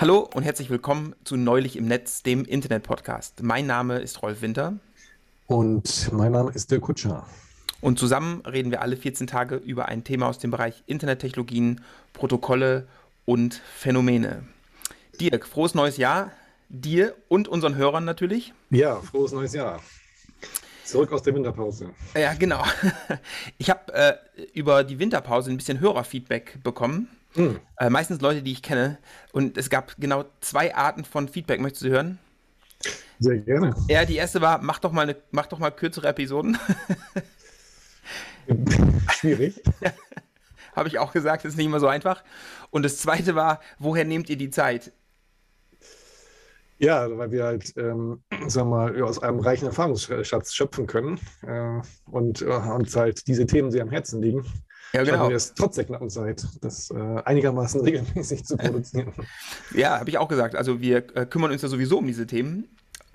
[0.00, 3.42] Hallo und herzlich willkommen zu Neulich im Netz, dem Internet-Podcast.
[3.42, 4.78] Mein Name ist Rolf Winter.
[5.46, 7.26] Und mein Name ist Dirk Kutscher.
[7.82, 11.82] Und zusammen reden wir alle 14 Tage über ein Thema aus dem Bereich Internettechnologien,
[12.14, 12.86] Protokolle
[13.26, 14.44] und Phänomene.
[15.20, 16.30] Dirk, frohes neues Jahr.
[16.70, 18.54] Dir und unseren Hörern natürlich.
[18.70, 19.82] Ja, frohes neues Jahr.
[20.86, 21.90] Zurück aus der Winterpause.
[22.14, 22.64] Ja, genau.
[23.58, 24.14] Ich habe äh,
[24.54, 27.10] über die Winterpause ein bisschen Hörerfeedback bekommen.
[27.34, 27.60] Hm.
[27.78, 28.98] Äh, meistens Leute, die ich kenne.
[29.32, 31.60] Und es gab genau zwei Arten von Feedback.
[31.60, 32.18] Möchtest du hören?
[33.18, 33.74] Sehr gerne.
[33.88, 36.58] Ja, die erste war, mach doch mal, eine, mach doch mal kürzere Episoden.
[39.12, 39.62] Schwierig.
[39.80, 39.92] Ja,
[40.74, 42.22] Habe ich auch gesagt, ist nicht immer so einfach.
[42.70, 44.92] Und das zweite war, woher nehmt ihr die Zeit?
[46.78, 51.80] Ja, weil wir halt, ähm, sagen wir mal, aus einem reichen Erfahrungsschatz schöpfen können äh,
[52.10, 54.46] und äh, uns halt diese Themen sehr am Herzen liegen.
[54.92, 55.28] Ja, genau.
[55.28, 59.12] Wir es trotz der knappen Zeit, das äh, einigermaßen regelmäßig zu produzieren.
[59.74, 60.56] Ja, habe ich auch gesagt.
[60.56, 62.68] Also wir äh, kümmern uns ja sowieso um diese Themen,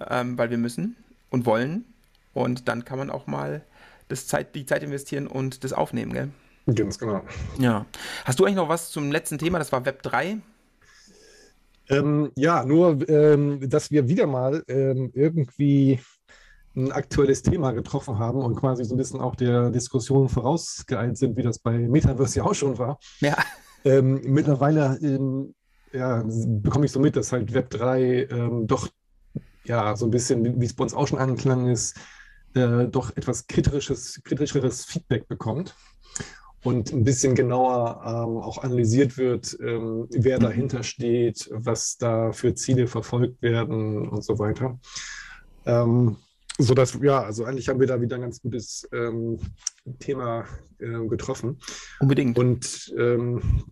[0.10, 0.96] ähm, weil wir müssen
[1.30, 1.86] und wollen.
[2.34, 3.62] Und dann kann man auch mal
[4.08, 6.30] das Zeit, die Zeit investieren und das aufnehmen, gell?
[6.74, 7.22] Ganz genau.
[7.60, 7.86] Ja.
[8.24, 9.60] Hast du eigentlich noch was zum letzten Thema?
[9.60, 10.38] Das war Web 3.
[11.90, 16.00] Ähm, ja, nur, ähm, dass wir wieder mal ähm, irgendwie
[16.76, 21.38] ein aktuelles Thema getroffen haben und quasi so ein bisschen auch der Diskussion vorausgeeilt sind,
[21.38, 23.00] wie das bei Metaverse ja auch schon war.
[23.20, 23.38] Ja.
[23.86, 25.54] Ähm, mittlerweile ähm,
[25.94, 28.90] ja, bekomme ich so mit, dass halt Web 3 ähm, doch
[29.64, 31.98] ja so ein bisschen, wie es bei uns auch schon angeklungen ist,
[32.56, 35.76] äh, doch etwas kritisches, kritischeres Feedback bekommt
[36.64, 42.56] und ein bisschen genauer ähm, auch analysiert wird, ähm, wer dahinter steht, was da für
[42.56, 44.80] Ziele verfolgt werden und so weiter.
[45.66, 46.18] Ähm,
[46.58, 49.40] so dass, ja, also eigentlich haben wir da wieder ein ganz gutes ähm,
[50.00, 50.46] Thema
[50.80, 51.60] äh, getroffen.
[52.00, 52.38] Unbedingt.
[52.38, 53.64] Und ähm,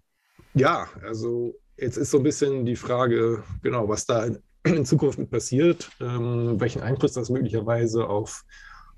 [0.54, 5.18] ja, also jetzt ist so ein bisschen die Frage, genau, was da in, in Zukunft
[5.18, 8.44] mit passiert, ähm, welchen Einfluss das möglicherweise auf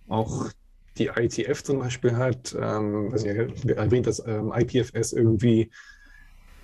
[0.08, 0.50] auch
[0.98, 2.56] die ITF zum Beispiel hat.
[2.60, 5.72] Ähm, also erwähnt, dass ähm, IPFS irgendwie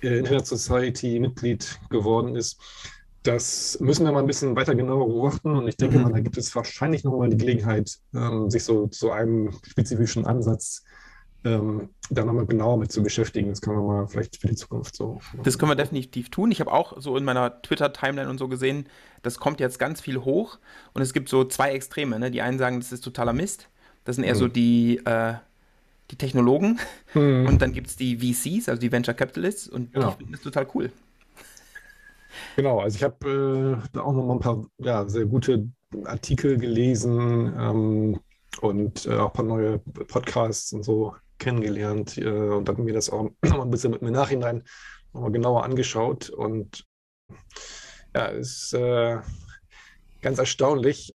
[0.02, 2.58] äh, Internet Society Mitglied geworden ist.
[3.22, 6.04] Das müssen wir mal ein bisschen weiter genauer beobachten und ich denke mhm.
[6.04, 10.82] mal, da gibt es wahrscheinlich nochmal die Gelegenheit, ähm, sich so zu einem spezifischen Ansatz
[11.44, 13.48] ähm, da nochmal genauer mit zu beschäftigen.
[13.48, 15.14] Das können wir mal vielleicht für die Zukunft so.
[15.14, 15.40] Machen.
[15.42, 16.50] Das können wir definitiv tun.
[16.50, 18.86] Ich habe auch so in meiner Twitter-Timeline und so gesehen,
[19.22, 20.58] das kommt jetzt ganz viel hoch
[20.92, 22.18] und es gibt so zwei Extreme.
[22.18, 22.30] Ne?
[22.30, 23.68] Die einen sagen, das ist totaler Mist.
[24.04, 24.38] Das sind eher mhm.
[24.38, 25.34] so die, äh,
[26.10, 26.78] die Technologen.
[27.14, 27.46] Mhm.
[27.46, 30.10] Und dann gibt es die VCs, also die Venture Capitalists und genau.
[30.10, 30.92] die finden das total cool.
[32.56, 35.68] Genau, also ich habe äh, da auch noch mal ein paar ja, sehr gute
[36.04, 38.20] Artikel gelesen ähm,
[38.60, 43.10] und äh, auch ein paar neue Podcasts und so kennengelernt äh, und dann mir das
[43.10, 44.62] auch noch mal ein bisschen mit mir nachhinein
[45.12, 46.86] noch mal genauer angeschaut und
[48.14, 49.18] ja, es ist äh,
[50.20, 51.14] ganz erstaunlich,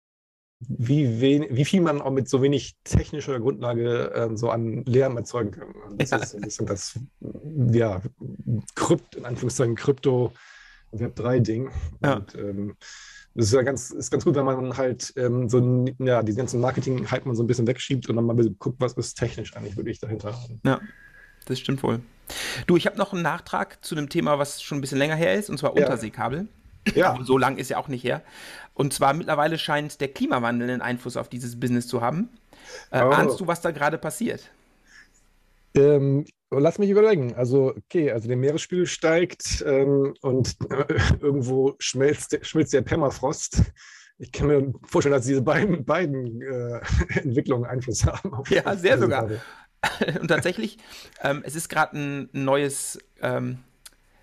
[0.59, 5.17] wie, wen, wie viel man auch mit so wenig technischer Grundlage ähm, so an Lärm
[5.17, 5.67] erzeugen kann.
[5.97, 6.17] Das ja.
[6.17, 6.99] ist ein bisschen das,
[7.71, 8.01] ja,
[8.73, 10.33] Krypt, in Anführungszeichen Krypto,
[10.93, 11.69] Web3-Ding.
[12.03, 12.15] Ja.
[12.15, 12.75] Und ähm,
[13.35, 16.59] das ist ja ganz, ist ganz gut, wenn man halt ähm, so ja, die ganzen
[16.59, 19.99] Marketing-Hype mal so ein bisschen wegschiebt und dann mal guckt, was ist technisch eigentlich wirklich
[19.99, 20.33] dahinter.
[20.63, 20.81] Ja,
[21.45, 21.99] das stimmt wohl.
[22.65, 25.35] Du, ich habe noch einen Nachtrag zu einem Thema, was schon ein bisschen länger her
[25.35, 26.47] ist, und zwar Unterseekabel.
[26.95, 27.17] Ja.
[27.23, 28.23] so lang ist ja auch nicht her.
[28.73, 32.29] Und zwar mittlerweile scheint der Klimawandel einen Einfluss auf dieses Business zu haben.
[32.91, 33.09] Äh, oh.
[33.09, 34.49] Ahnst du, was da gerade passiert?
[35.77, 37.35] Ähm, lass mich überlegen.
[37.35, 43.61] Also, okay, also der Meeresspiegel steigt ähm, und äh, irgendwo schmelzt, schmilzt der Permafrost.
[44.19, 46.79] Ich kann mir vorstellen, dass diese beiden, beiden äh,
[47.19, 48.43] Entwicklungen Einfluss haben.
[48.49, 49.29] ja, sehr sogar.
[50.19, 50.77] Und tatsächlich,
[51.21, 53.59] ähm, es ist gerade ein neues, ähm,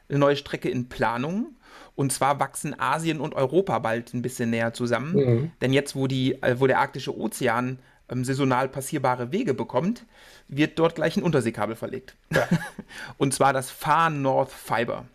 [0.08, 1.56] eine neue Strecke in Planung.
[1.94, 5.14] Und zwar wachsen Asien und Europa bald ein bisschen näher zusammen.
[5.14, 5.52] Mhm.
[5.60, 7.78] Denn jetzt, wo, die, äh, wo der arktische Ozean
[8.08, 10.04] ähm, saisonal passierbare Wege bekommt,
[10.48, 12.14] wird dort gleich ein Unterseekabel verlegt.
[12.32, 12.46] Ja.
[13.18, 15.06] und zwar das Far North Fiber.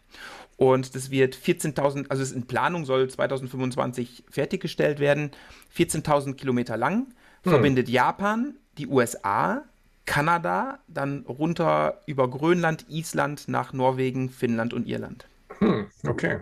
[0.58, 5.32] Und das wird 14.000, also es ist in Planung, soll 2025 fertiggestellt werden.
[5.76, 7.08] 14.000 Kilometer lang,
[7.46, 7.50] mhm.
[7.50, 9.64] verbindet Japan, die USA,
[10.06, 15.28] Kanada, dann runter über Grönland, Island nach Norwegen, Finnland und Irland.
[15.60, 16.40] Hm, okay.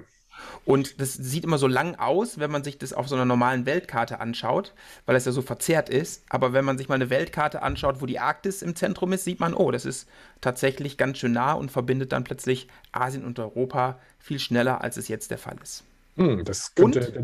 [0.66, 3.66] Und das sieht immer so lang aus, wenn man sich das auf so einer normalen
[3.66, 4.74] Weltkarte anschaut,
[5.06, 6.24] weil es ja so verzerrt ist.
[6.30, 9.40] Aber wenn man sich mal eine Weltkarte anschaut, wo die Arktis im Zentrum ist, sieht
[9.40, 10.08] man, oh, das ist
[10.42, 15.08] tatsächlich ganz schön nah und verbindet dann plötzlich Asien und Europa viel schneller, als es
[15.08, 15.84] jetzt der Fall ist.
[16.16, 17.16] Hm, das könnte und,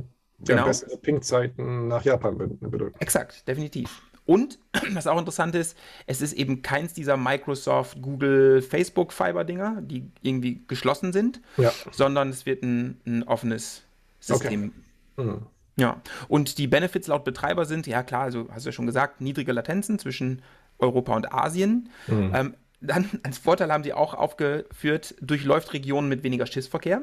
[0.48, 2.95] ja, genau, bessere Ping-Zeiten nach Japan bedeuten.
[3.00, 4.01] Exakt, definitiv.
[4.25, 4.58] Und,
[4.94, 5.78] was auch interessant ist,
[6.08, 11.72] es ist eben keins dieser Microsoft, Google, Facebook Fiber-Dinger, die irgendwie geschlossen sind, Ja.
[11.92, 13.84] sondern es wird ein, ein offenes
[14.20, 14.72] System.
[15.18, 15.42] Mhm.
[15.75, 19.22] Ja, und die Benefits laut Betreiber sind, ja klar, also hast du ja schon gesagt,
[19.22, 20.42] niedrige Latenzen zwischen
[20.78, 21.90] Europa und Asien.
[22.08, 27.02] Ähm, dann als Vorteil haben sie auch aufgeführt, durchläuft Regionen mit weniger Schiffsverkehr,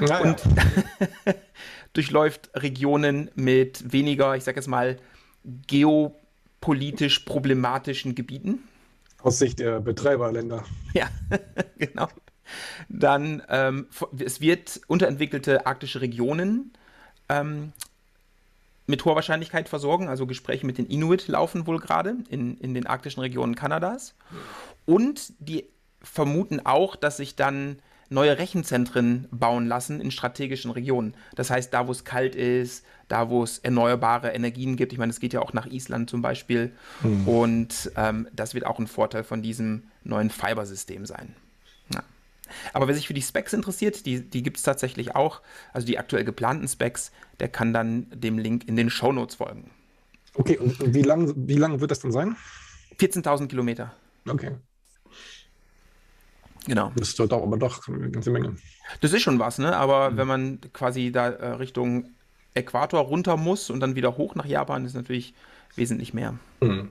[0.00, 0.42] Ja, Und-
[1.92, 4.98] durchläuft Regionen mit weniger, ich sag jetzt mal,
[5.66, 8.60] geopolitisch problematischen Gebieten.
[9.22, 10.64] Aus Sicht der Betreiberländer.
[10.92, 11.08] Ja,
[11.78, 12.08] genau.
[12.88, 13.86] Dann, ähm,
[14.18, 16.72] es wird unterentwickelte arktische Regionen
[17.28, 17.72] ähm,
[18.86, 20.08] mit hoher Wahrscheinlichkeit versorgen.
[20.08, 24.14] Also Gespräche mit den Inuit laufen wohl gerade in, in den arktischen Regionen Kanadas.
[24.84, 25.66] Und die
[26.02, 31.14] vermuten auch, dass sich dann neue Rechenzentren bauen lassen in strategischen Regionen.
[31.34, 34.92] Das heißt, da, wo es kalt ist, da, wo es erneuerbare Energien gibt.
[34.92, 36.72] Ich meine, es geht ja auch nach Island zum Beispiel.
[37.26, 41.34] Und ähm, das wird auch ein Vorteil von diesem neuen Fibersystem sein.
[41.92, 42.02] Ja.
[42.72, 45.40] Aber wer sich für die Specs interessiert, die, die gibt es tatsächlich auch.
[45.72, 49.70] Also die aktuell geplanten Specs, der kann dann dem Link in den Shownotes folgen.
[50.34, 52.36] Okay, und wie lang, wie lang wird das dann sein?
[52.98, 53.94] 14.000 Kilometer.
[54.28, 54.52] Okay.
[56.66, 56.92] Genau.
[56.96, 58.56] Das ist doch aber doch eine ganze Menge.
[59.00, 59.76] Das ist schon was, ne?
[59.76, 62.15] Aber wenn man quasi da äh, Richtung
[62.56, 65.34] Äquator runter muss und dann wieder hoch nach Japan, ist natürlich
[65.76, 66.34] wesentlich mehr.
[66.60, 66.90] Mhm.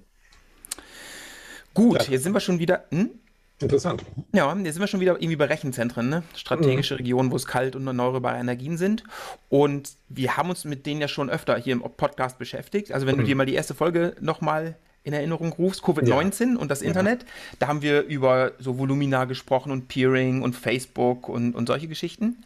[1.74, 2.12] Gut, Ja.
[2.14, 2.86] jetzt sind wir schon wieder.
[2.92, 3.12] Hm?
[3.60, 4.04] Interessant.
[4.34, 6.24] Ja, jetzt sind wir schon wieder irgendwie bei Rechenzentren, ne?
[6.36, 9.04] Strategische Regionen, wo es kalt und erneuerbare Energien sind.
[9.48, 12.92] Und wir haben uns mit denen ja schon öfter hier im Podcast beschäftigt.
[12.92, 14.76] Also wenn du dir mal die erste Folge nochmal
[15.06, 17.26] in Erinnerung rufst, Covid-19 und das Internet,
[17.60, 22.44] da haben wir über so Volumina gesprochen und Peering und Facebook und, und solche Geschichten.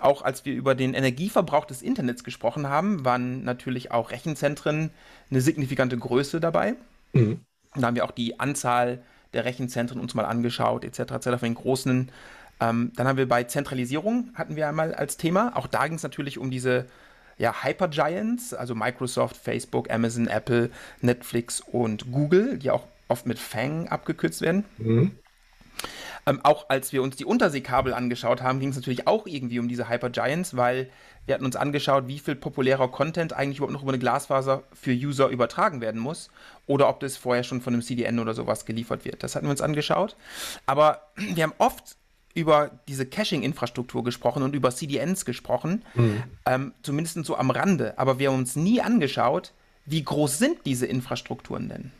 [0.00, 4.90] Auch als wir über den Energieverbrauch des Internets gesprochen haben, waren natürlich auch Rechenzentren
[5.30, 6.74] eine signifikante Größe dabei.
[7.12, 7.40] Mhm.
[7.76, 9.02] Da haben wir auch die Anzahl
[9.32, 11.12] der Rechenzentren uns mal angeschaut, etc.
[11.12, 11.24] etc.
[11.24, 12.10] von den großen.
[12.60, 15.56] Ähm, dann haben wir bei Zentralisierung hatten wir einmal als Thema.
[15.56, 16.86] Auch da ging es natürlich um diese
[17.40, 20.70] ja, Hypergiants, also Microsoft, Facebook, Amazon, Apple,
[21.00, 24.64] Netflix und Google, die auch oft mit FANG abgekürzt werden.
[24.76, 25.12] Mhm.
[26.26, 29.68] Ähm, auch als wir uns die Unterseekabel angeschaut haben, ging es natürlich auch irgendwie um
[29.68, 30.90] diese Hypergiants, weil
[31.24, 34.92] wir hatten uns angeschaut, wie viel populärer Content eigentlich überhaupt noch über eine Glasfaser für
[34.92, 36.30] User übertragen werden muss
[36.66, 39.22] oder ob das vorher schon von einem CDN oder sowas geliefert wird.
[39.22, 40.14] Das hatten wir uns angeschaut.
[40.66, 41.96] Aber wir haben oft
[42.34, 45.82] über diese Caching-Infrastruktur gesprochen und über CDNs gesprochen,
[46.46, 47.98] ähm, zumindest so am Rande.
[47.98, 49.52] Aber wir haben uns nie angeschaut,
[49.86, 51.90] wie groß sind diese Infrastrukturen denn?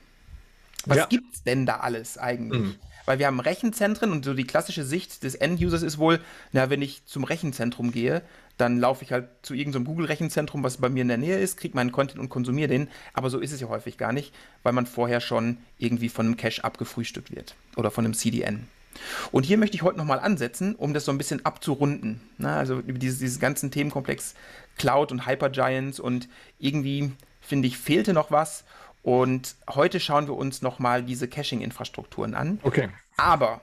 [0.87, 1.06] Was Ja.
[1.06, 2.79] gibt's denn da alles eigentlich?
[3.06, 6.21] Weil wir haben Rechenzentren und so die klassische Sicht des End-Users ist wohl,
[6.53, 8.23] na, wenn ich zum Rechenzentrum gehe,
[8.56, 11.75] dann laufe ich halt zu irgendeinem Google-Rechenzentrum, was bei mir in der Nähe ist, kriege
[11.75, 12.88] meinen Content und konsumiere den.
[13.15, 16.37] Aber so ist es ja häufig gar nicht, weil man vorher schon irgendwie von einem
[16.37, 18.69] Cache abgefrühstückt wird oder von einem CDN.
[19.32, 22.20] Und hier möchte ich heute nochmal ansetzen, um das so ein bisschen abzurunden.
[22.38, 24.34] Na, also über dieses, dieses ganzen Themenkomplex
[24.76, 26.28] Cloud und Hypergiants und
[26.58, 28.64] irgendwie, finde ich, fehlte noch was.
[29.02, 32.60] Und heute schauen wir uns nochmal diese Caching-Infrastrukturen an.
[32.62, 32.88] Okay.
[33.16, 33.60] Aber,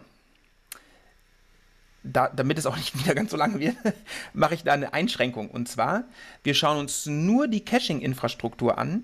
[2.04, 3.76] da, damit es auch nicht wieder ganz so lange wird,
[4.34, 5.50] mache ich da eine Einschränkung.
[5.50, 6.06] Und zwar,
[6.44, 9.04] wir schauen uns nur die Caching-Infrastruktur an,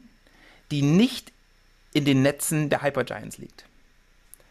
[0.72, 1.32] die nicht
[1.94, 3.66] in den Netzen der Hypergiants liegt,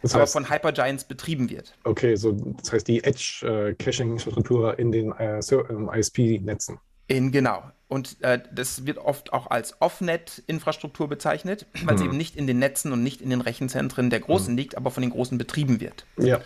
[0.03, 1.75] Das aber heißt, von Hypergiants betrieben wird.
[1.85, 6.79] okay, so das heißt die Edge-Caching-Infrastruktur in den äh, ähm, ISP-Netzen.
[7.07, 7.63] In, genau.
[7.89, 12.59] Und äh, das wird oft auch als Off-Net-Infrastruktur bezeichnet, weil sie eben nicht in den
[12.59, 16.07] Netzen und nicht in den Rechenzentren der Großen liegt, aber von den Großen betrieben wird.
[16.17, 16.41] Ja.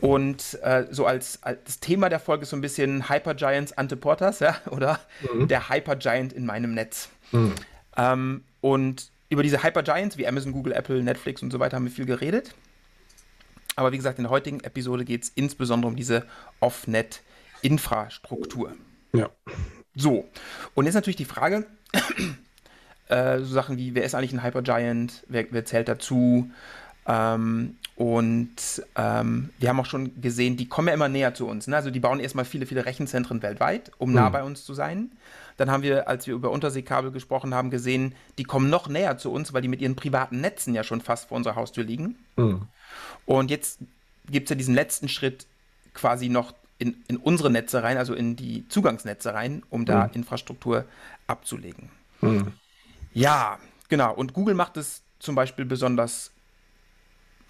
[0.00, 4.56] Und äh, so als, als Thema der Folge ist so ein bisschen Hypergiants Anteportas, ja,
[4.70, 5.00] oder
[5.48, 7.08] der Hypergiant in meinem Netz.
[7.96, 11.92] Ähm, und über diese Hypergiants wie Amazon, Google, Apple, Netflix und so weiter haben wir
[11.92, 12.54] viel geredet.
[13.76, 16.24] Aber wie gesagt, in der heutigen Episode geht es insbesondere um diese
[16.60, 18.72] Off-Net-Infrastruktur.
[19.12, 19.30] Ja.
[19.94, 20.28] So,
[20.74, 21.66] und jetzt natürlich die Frage,
[23.08, 26.50] äh, so Sachen wie, wer ist eigentlich ein Hypergiant, wer, wer zählt dazu?
[27.06, 31.68] Ähm, und ähm, wir haben auch schon gesehen, die kommen ja immer näher zu uns.
[31.68, 31.76] Ne?
[31.76, 35.12] Also die bauen erstmal viele, viele Rechenzentren weltweit, um nah bei uns zu sein.
[35.56, 39.30] Dann haben wir, als wir über Unterseekabel gesprochen haben, gesehen, die kommen noch näher zu
[39.30, 42.16] uns, weil die mit ihren privaten Netzen ja schon fast vor unserer Haustür liegen.
[42.36, 42.62] Mhm.
[43.26, 43.80] Und jetzt
[44.28, 45.46] gibt es ja diesen letzten Schritt
[45.92, 50.84] quasi noch in, in unsere Netze rein, also in die Zugangsnetze rein, um da Infrastruktur
[51.26, 51.90] abzulegen.
[52.20, 52.52] Mhm.
[53.12, 53.58] Ja,
[53.88, 54.12] genau.
[54.14, 56.32] Und Google macht es zum Beispiel besonders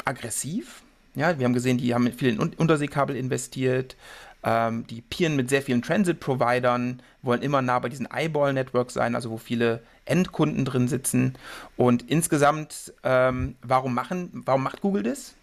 [0.05, 0.83] aggressiv.
[1.15, 3.97] Ja, wir haben gesehen, die haben viel in Un- Unterseekabel investiert.
[4.43, 9.31] Ähm, die peeren mit sehr vielen Transit-Providern, wollen immer nah bei diesen Eyeball-Networks sein, also
[9.31, 11.35] wo viele Endkunden drin sitzen.
[11.77, 15.35] Und insgesamt, ähm, warum, machen, warum macht Google das?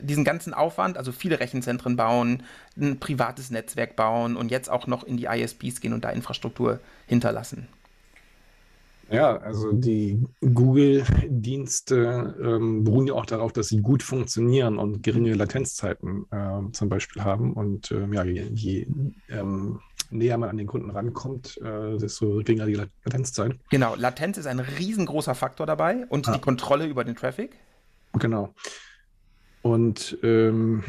[0.00, 2.42] Diesen ganzen Aufwand, also viele Rechenzentren bauen,
[2.76, 6.80] ein privates Netzwerk bauen und jetzt auch noch in die ISPs gehen und da Infrastruktur
[7.06, 7.68] hinterlassen.
[9.10, 15.32] Ja, also die Google-Dienste ähm, beruhen ja auch darauf, dass sie gut funktionieren und geringe
[15.32, 17.54] Latenzzeiten äh, zum Beispiel haben.
[17.54, 18.86] Und ähm, ja, je, je
[19.30, 23.58] ähm, näher man an den Kunden rankommt, äh, desto geringer die Latenzzeit.
[23.70, 26.32] Genau, Latenz ist ein riesengroßer Faktor dabei und ah.
[26.32, 27.56] die Kontrolle über den Traffic.
[28.14, 28.54] Genau.
[29.62, 30.82] Und ähm,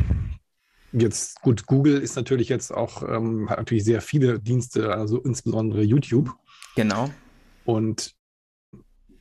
[0.91, 5.83] jetzt, gut, Google ist natürlich jetzt auch, ähm, hat natürlich sehr viele Dienste, also insbesondere
[5.83, 6.31] YouTube.
[6.75, 7.09] Genau.
[7.65, 8.15] Und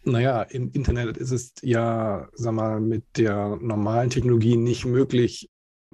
[0.04, 5.50] naja, im Internet ist es ja, sag mal, mit der normalen Technologie nicht möglich,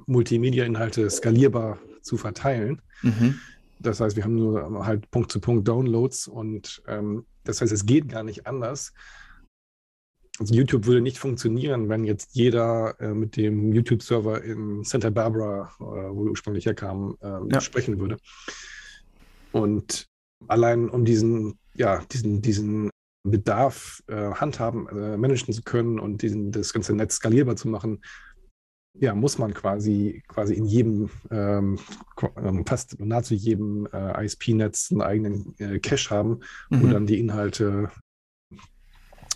[0.07, 2.83] Multimedia-Inhalte skalierbar zu verteilen.
[3.03, 3.41] Mhm.
[3.79, 8.47] Das heißt, wir haben nur halt Punkt-zu-Punkt-Downloads und ähm, das heißt, es geht gar nicht
[8.47, 8.93] anders.
[10.39, 15.71] Also YouTube würde nicht funktionieren, wenn jetzt jeder äh, mit dem YouTube-Server in Santa Barbara,
[15.79, 17.61] äh, wo er ursprünglich herkam, äh, ja.
[17.61, 18.17] sprechen würde.
[19.53, 20.09] Und
[20.49, 22.91] allein um diesen ja, diesen, diesen
[23.27, 28.03] Bedarf äh, handhaben, äh, managen zu können und diesen, das ganze Netz skalierbar zu machen,
[28.95, 31.79] ja, muss man quasi, quasi in jedem, ähm,
[32.37, 36.83] ähm fast nahezu jedem äh, ISP-Netz einen eigenen äh, Cache haben, mhm.
[36.83, 37.91] wo dann die Inhalte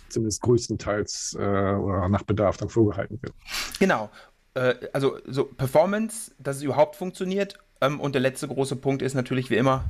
[0.07, 3.35] zumindest größtenteils äh, oder nach Bedarf dann vorgehalten werden.
[3.79, 4.09] Genau.
[4.53, 7.59] Äh, also so Performance, dass es überhaupt funktioniert.
[7.81, 9.85] Ähm, und der letzte große Punkt ist natürlich wie immer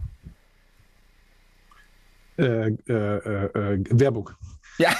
[2.37, 4.31] äh, äh, Werbung.
[4.77, 4.95] Ja.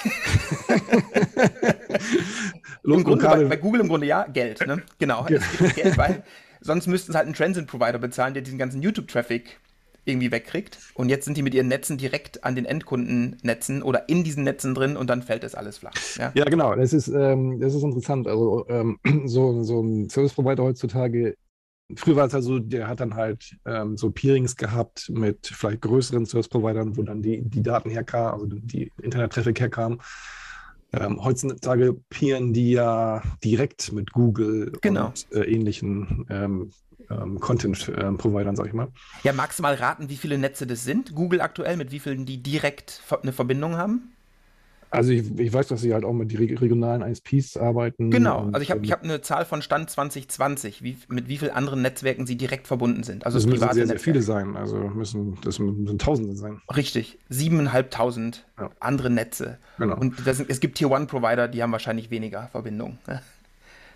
[2.84, 4.66] Im Grunde, bei, bei, Google im Grunde ja, Geld.
[4.66, 4.82] Ne?
[4.98, 5.40] Genau, ja.
[5.76, 6.24] Geld, weil
[6.62, 9.60] sonst müssten sie halt einen Transit-Provider bezahlen, der diesen ganzen YouTube-Traffic
[10.06, 10.80] irgendwie wegkriegt.
[10.96, 14.74] Und jetzt sind die mit ihren Netzen direkt an den Endkundennetzen oder in diesen Netzen
[14.74, 15.94] drin und dann fällt das alles flach.
[16.18, 16.76] Ja, ja genau.
[16.76, 18.28] Das ist, ähm, das ist interessant.
[18.28, 21.36] Also ähm, so, so ein Service-Provider heutzutage
[21.96, 25.82] Früher war es ja so, der hat dann halt ähm, so Peerings gehabt mit vielleicht
[25.82, 30.00] größeren Service-Providern, wo dann die, die Daten herkamen, also die Internet-Traffic herkam.
[30.92, 35.08] Ähm, heutzutage peeren die ja direkt mit Google genau.
[35.08, 36.72] und äh, ähnlichen ähm,
[37.10, 38.88] ähm, Content-Providern, sag ich mal.
[39.24, 41.14] Ja, magst du mal raten, wie viele Netze das sind?
[41.14, 44.14] Google aktuell, mit wie vielen die direkt eine Verbindung haben?
[44.92, 48.10] Also ich, ich, weiß, dass sie halt auch mit regionalen ISPs arbeiten.
[48.10, 51.52] Genau, also ich habe ich hab eine Zahl von Stand 2020, wie, mit wie vielen
[51.52, 53.26] anderen Netzwerken sie direkt verbunden sind.
[53.26, 56.62] Also das müssen sehr, sehr viele sein, also müssen, das müssen Tausende sein.
[56.76, 58.72] Richtig, siebeneinhalbtausend ja.
[58.80, 59.60] andere Netze.
[59.78, 59.98] Genau.
[59.98, 62.98] Und das, es gibt Tier-One-Provider, die haben wahrscheinlich weniger Verbindungen.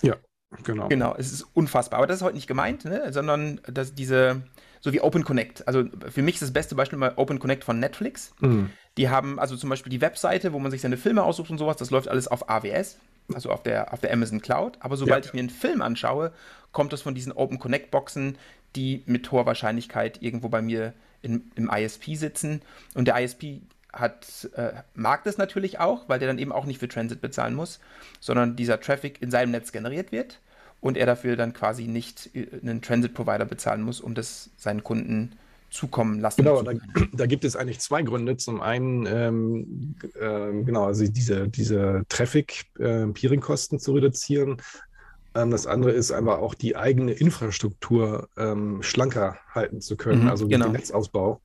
[0.03, 0.17] Ja,
[0.63, 0.89] genau.
[0.89, 1.99] Genau, es ist unfassbar.
[1.99, 3.11] Aber das ist heute nicht gemeint, ne?
[3.11, 4.43] sondern dass diese,
[4.83, 5.65] so wie Open Connect.
[5.65, 8.33] Also für mich ist das beste Beispiel mal Open Connect von Netflix.
[8.41, 8.69] Mhm.
[8.97, 11.77] Die haben also zum Beispiel die Webseite, wo man sich seine Filme aussucht und sowas,
[11.77, 12.97] das läuft alles auf AWS,
[13.33, 14.77] also auf der, auf der Amazon Cloud.
[14.81, 15.29] Aber sobald ja.
[15.29, 16.33] ich mir einen Film anschaue,
[16.73, 18.37] kommt das von diesen Open Connect Boxen,
[18.75, 22.61] die mit hoher Wahrscheinlichkeit irgendwo bei mir in, im ISP sitzen.
[22.93, 23.61] Und der ISP
[23.93, 27.55] hat, äh, mag das natürlich auch, weil der dann eben auch nicht für Transit bezahlen
[27.55, 27.79] muss,
[28.19, 30.39] sondern dieser Traffic in seinem Netz generiert wird
[30.83, 35.31] und er dafür dann quasi nicht äh, einen Transit-Provider bezahlen muss, um das seinen Kunden
[35.31, 35.37] zu
[35.73, 36.43] zukommen lassen.
[36.43, 36.73] Genau, da,
[37.13, 38.37] da, gibt es eigentlich zwei Gründe.
[38.37, 44.57] Zum einen, ähm, äh, genau, also diese, diese Traffic-Peering-Kosten äh, zu reduzieren.
[45.35, 50.29] Ähm, das andere ist einfach auch die eigene Infrastruktur ähm, schlanker halten zu können, mhm,
[50.29, 50.65] also genau.
[50.65, 51.41] den Netzausbau.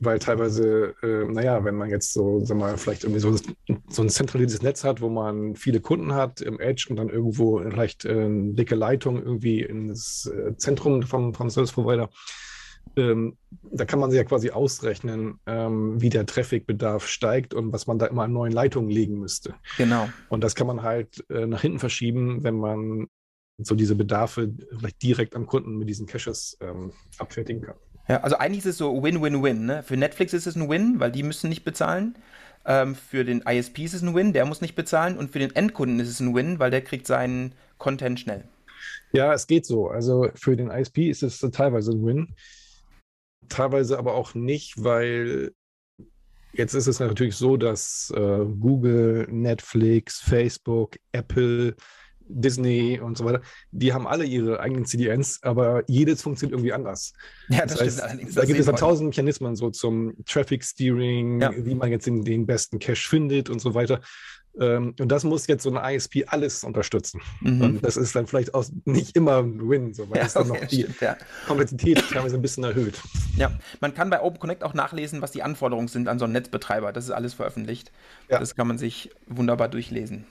[0.00, 3.34] Weil teilweise, äh, naja, wenn man jetzt so, sag mal, vielleicht irgendwie so,
[3.88, 7.58] so ein zentralisiertes Netz hat, wo man viele Kunden hat im Edge und dann irgendwo
[7.58, 12.10] vielleicht äh, eine dicke Leitung irgendwie ins äh, Zentrum vom, vom Service Provider,
[12.96, 17.86] ähm, da kann man sich ja quasi ausrechnen, ähm, wie der Trafficbedarf steigt und was
[17.86, 19.54] man da immer an neuen Leitungen legen müsste.
[19.76, 20.08] Genau.
[20.28, 23.08] Und das kann man halt äh, nach hinten verschieben, wenn man
[23.58, 27.76] so diese Bedarfe vielleicht direkt am Kunden mit diesen Caches ähm, abfertigen kann.
[28.08, 29.66] Ja, also eigentlich ist es so Win-Win-Win.
[29.66, 29.82] Ne?
[29.82, 32.16] Für Netflix ist es ein Win, weil die müssen nicht bezahlen.
[32.64, 35.16] Ähm, für den ISP ist es ein Win, der muss nicht bezahlen.
[35.18, 38.44] Und für den Endkunden ist es ein Win, weil der kriegt seinen Content schnell.
[39.12, 39.88] Ja, es geht so.
[39.88, 42.34] Also für den ISP ist es teilweise ein Win
[43.48, 45.52] teilweise aber auch nicht, weil
[46.52, 51.74] jetzt ist es natürlich so, dass äh, Google, Netflix, Facebook, Apple
[52.28, 57.12] Disney und so weiter, die haben alle ihre eigenen CDNs, aber jedes funktioniert irgendwie anders.
[57.48, 58.34] Ja, das, das heißt, stimmt allerdings.
[58.34, 61.52] Da gibt es dann tausend Mechanismen so zum Traffic Steering, ja.
[61.56, 64.00] wie man jetzt den, den besten Cache findet und so weiter.
[64.60, 67.20] Ähm, und das muss jetzt so eine ISP alles unterstützen.
[67.40, 67.60] Mhm.
[67.60, 70.50] Und das ist dann vielleicht auch nicht immer ein Win, so, weil ja, es dann
[70.50, 71.16] okay, noch die stimmt, ja.
[71.46, 73.00] Komplexität teilweise ein bisschen erhöht.
[73.36, 76.92] Ja, man kann bei OpenConnect auch nachlesen, was die Anforderungen sind an so einen Netzbetreiber.
[76.92, 77.92] Das ist alles veröffentlicht.
[78.28, 78.38] Ja.
[78.38, 80.24] Das kann man sich wunderbar durchlesen.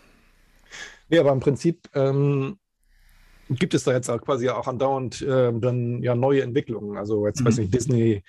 [1.10, 2.58] Ja, aber im Prinzip ähm,
[3.50, 6.98] gibt es da jetzt auch quasi auch andauernd äh, dann ja neue Entwicklungen.
[6.98, 7.46] Also jetzt mhm.
[7.46, 8.24] weiß nicht, Disney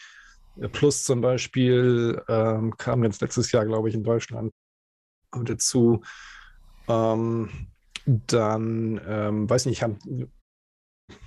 [0.73, 4.53] Plus zum Beispiel ähm, kam jetzt letztes Jahr, glaube ich, in Deutschland
[5.45, 6.03] dazu.
[6.89, 7.49] Ähm,
[8.07, 9.99] dann, ähm, weiß nicht, haben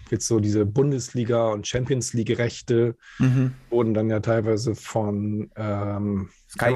[0.09, 3.53] jetzt so diese Bundesliga und Champions League Rechte mhm.
[3.69, 6.73] wurden dann ja teilweise von ähm, Sky,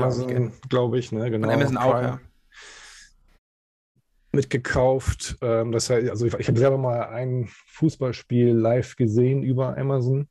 [0.70, 1.50] glaube ich, ne, genau.
[1.50, 2.20] Von Amazon auch, ja.
[4.36, 5.38] Mitgekauft.
[5.42, 10.28] Ähm, das heißt, also ich, ich habe selber mal ein Fußballspiel live gesehen über Amazon.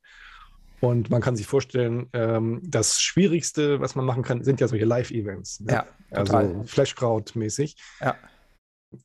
[0.81, 4.85] Und man kann sich vorstellen, ähm, das Schwierigste, was man machen kann, sind ja solche
[4.85, 5.61] Live-Events.
[5.61, 5.73] Ne?
[5.73, 6.47] Ja, total.
[6.47, 7.75] Also Flashcrowd-mäßig.
[8.01, 8.15] Ja.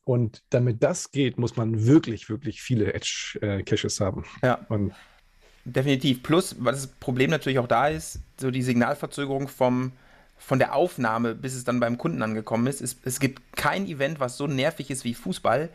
[0.05, 4.25] Und damit das geht, muss man wirklich, wirklich viele Edge-Caches haben.
[4.43, 4.67] Ja.
[4.69, 4.93] Und
[5.65, 6.23] Definitiv.
[6.23, 9.93] Plus, was das Problem natürlich auch da ist, so die Signalverzögerung vom,
[10.41, 12.81] von der Aufnahme, bis es dann beim Kunden angekommen ist.
[12.81, 15.69] Es, es gibt kein Event, was so nervig ist wie Fußball,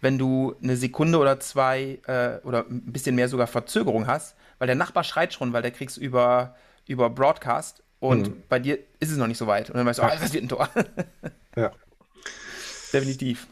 [0.00, 4.66] wenn du eine Sekunde oder zwei äh, oder ein bisschen mehr sogar Verzögerung hast weil
[4.66, 6.54] der Nachbar schreit schon, weil der kriegst über,
[6.86, 8.42] über Broadcast und mhm.
[8.48, 9.70] bei dir ist es noch nicht so weit.
[9.70, 10.68] Und dann weißt du, oh, das wird ein Tor.
[11.56, 11.72] ja.
[12.92, 13.46] Definitiv.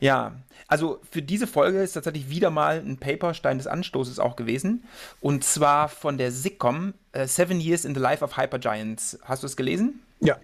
[0.00, 0.32] Ja,
[0.68, 4.84] also für diese Folge ist tatsächlich wieder mal ein Paperstein des Anstoßes auch gewesen.
[5.20, 9.18] Und zwar von der SICOM, uh, Seven Years in the Life of Hypergiants.
[9.24, 10.00] Hast du es gelesen?
[10.20, 10.36] Ja.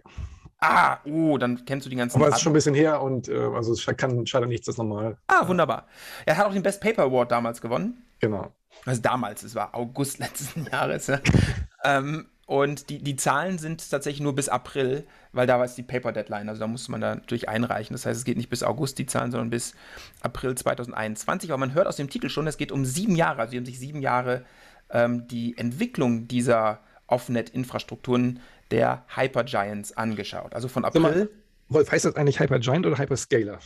[0.60, 2.16] Ah, oh, dann kennst du die ganzen.
[2.16, 4.78] Aber es ist schon ein bisschen her und äh, also es kann schade nichts, das
[4.78, 5.18] nochmal.
[5.26, 5.86] Ah, wunderbar.
[6.24, 8.02] Er hat auch den Best Paper Award damals gewonnen.
[8.20, 8.50] Genau.
[8.86, 11.08] Also damals, es war August letzten Jahres.
[11.08, 11.20] Ja.
[11.84, 15.82] ähm, und die, die Zahlen sind tatsächlich nur bis April, weil da war es die
[15.82, 16.48] Paper Deadline.
[16.48, 17.94] Also da musste man da natürlich einreichen.
[17.94, 19.74] Das heißt, es geht nicht bis August die Zahlen, sondern bis
[20.20, 21.50] April 2021.
[21.50, 23.40] Aber man hört aus dem Titel schon, es geht um sieben Jahre.
[23.40, 24.44] Also sie haben sich sieben Jahre
[24.90, 30.54] ähm, die Entwicklung dieser Offnet-Infrastrukturen der Hypergiants angeschaut.
[30.54, 31.30] Also von April.
[31.68, 33.58] Wolf, heißt das eigentlich Hypergiant oder Hyperscaler?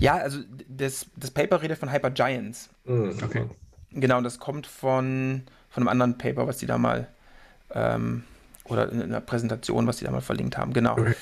[0.00, 2.70] Ja, also das, das Paper redet von Hypergiants.
[2.84, 3.46] Mm, okay.
[3.90, 7.08] Genau, das kommt von, von einem anderen Paper, was die da mal,
[7.74, 8.24] ähm,
[8.64, 10.92] oder in einer Präsentation, was die da mal verlinkt haben, genau.
[10.92, 11.14] Okay.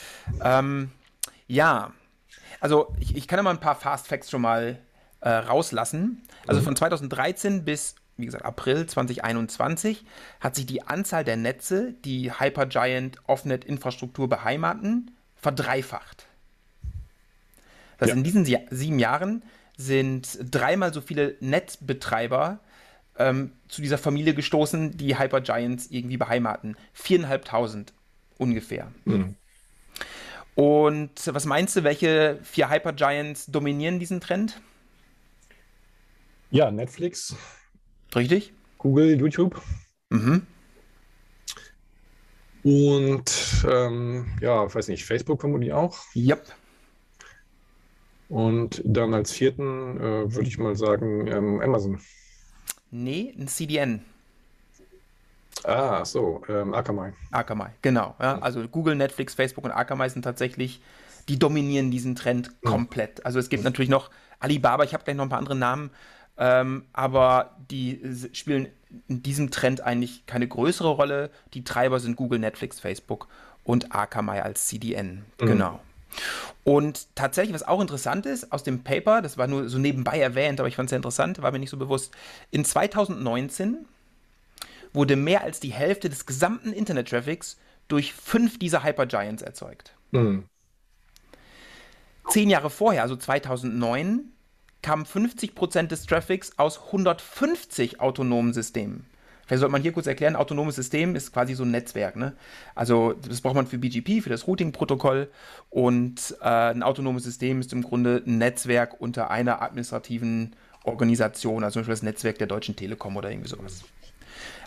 [0.42, 0.90] Ähm,
[1.46, 1.92] ja,
[2.60, 4.78] also ich, ich kann ja mal ein paar Fast Facts schon mal
[5.20, 6.22] äh, rauslassen.
[6.46, 6.64] Also mhm.
[6.64, 10.04] von 2013 bis, wie gesagt, April 2021
[10.40, 16.26] hat sich die Anzahl der Netze, die Hypergiant Offnet-Infrastruktur beheimaten, verdreifacht.
[17.98, 18.14] Das ja.
[18.14, 19.44] in diesen sieben Jahren
[19.76, 22.60] sind dreimal so viele Netzbetreiber
[23.20, 26.76] ähm, zu dieser Familie gestoßen, die Hypergiants irgendwie beheimaten.
[26.92, 27.92] Viereinhalbtausend
[28.38, 28.90] ungefähr.
[29.04, 29.36] Mhm.
[30.54, 34.60] Und was meinst du, welche vier Hypergiants dominieren diesen Trend?
[36.50, 37.36] Ja, Netflix.
[38.14, 38.52] Richtig.
[38.78, 39.60] Google, YouTube.
[40.08, 40.46] Mhm.
[42.62, 45.98] Und ähm, ja, weiß nicht, Facebook vermutlich auch.
[46.14, 46.54] Yep.
[48.28, 52.00] Und dann als vierten äh, würde ich mal sagen ähm, Amazon.
[52.90, 54.04] Nee, ein CDN.
[55.64, 57.12] Ah, so, ähm, Akamai.
[57.30, 58.14] Akamai, genau.
[58.20, 58.38] Ja.
[58.38, 60.80] Also Google, Netflix, Facebook und Akamai sind tatsächlich,
[61.28, 63.24] die dominieren diesen Trend komplett.
[63.26, 65.90] Also es gibt natürlich noch Alibaba, ich habe gleich noch ein paar andere Namen,
[66.38, 68.00] ähm, aber die
[68.32, 68.68] spielen
[69.08, 71.30] in diesem Trend eigentlich keine größere Rolle.
[71.54, 73.28] Die Treiber sind Google, Netflix, Facebook
[73.62, 75.24] und Akamai als CDN.
[75.40, 75.46] Mhm.
[75.46, 75.80] Genau.
[76.64, 80.60] Und tatsächlich, was auch interessant ist, aus dem Paper, das war nur so nebenbei erwähnt,
[80.60, 82.12] aber ich fand es sehr interessant, war mir nicht so bewusst,
[82.50, 83.86] in 2019
[84.92, 89.94] wurde mehr als die Hälfte des gesamten Internet-Traffics durch fünf dieser Hypergiants erzeugt.
[90.10, 90.44] Mhm.
[92.28, 94.32] Zehn Jahre vorher, also 2009,
[94.82, 99.06] kamen 50% des Traffics aus 150 autonomen Systemen.
[99.50, 102.14] Vielleicht sollte man hier kurz erklären, autonomes System ist quasi so ein Netzwerk.
[102.14, 102.34] Ne?
[102.76, 105.28] Also das braucht man für BGP, für das Routing-Protokoll.
[105.70, 111.72] Und äh, ein autonomes System ist im Grunde ein Netzwerk unter einer administrativen Organisation, also
[111.72, 113.82] zum Beispiel das Netzwerk der Deutschen Telekom oder irgendwie sowas.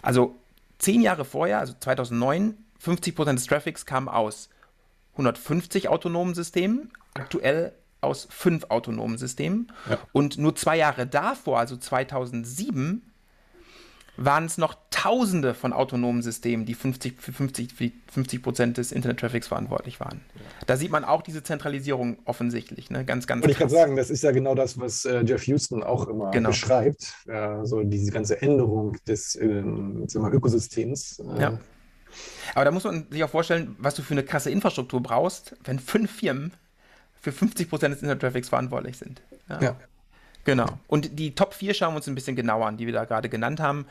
[0.02, 0.36] Also
[0.80, 4.50] zehn Jahre vorher, also 2009, 50% des Traffics kam aus
[5.14, 9.72] 150 autonomen Systemen, aktuell aus fünf autonomen Systemen.
[9.90, 9.98] Ja.
[10.12, 13.13] Und nur zwei Jahre davor, also 2007,
[14.18, 17.74] waren es noch Tausende von autonomen Systemen, die 50, für 50,
[18.12, 20.22] 50 Prozent des Internet-Traffics verantwortlich waren.
[20.66, 23.04] Da sieht man auch diese Zentralisierung offensichtlich, ne?
[23.04, 23.42] ganz, ganz.
[23.42, 26.32] Wollte ich gerade sagen, das ist ja genau das, was äh, Jeff Houston auch immer
[26.32, 26.50] genau.
[26.50, 27.16] beschreibt.
[27.28, 31.20] Äh, so diese ganze Änderung des äh, Ökosystems.
[31.20, 31.42] Äh.
[31.42, 31.60] Ja.
[32.54, 35.80] Aber da muss man sich auch vorstellen, was du für eine krasse Infrastruktur brauchst, wenn
[35.80, 36.54] fünf Firmen
[37.20, 39.22] für 50 Prozent des Internet-Traffics verantwortlich sind.
[39.50, 39.62] ja.
[39.62, 39.76] ja.
[40.46, 40.68] Genau.
[40.88, 43.30] Und die Top 4 schauen wir uns ein bisschen genauer an, die wir da gerade
[43.30, 43.86] genannt haben.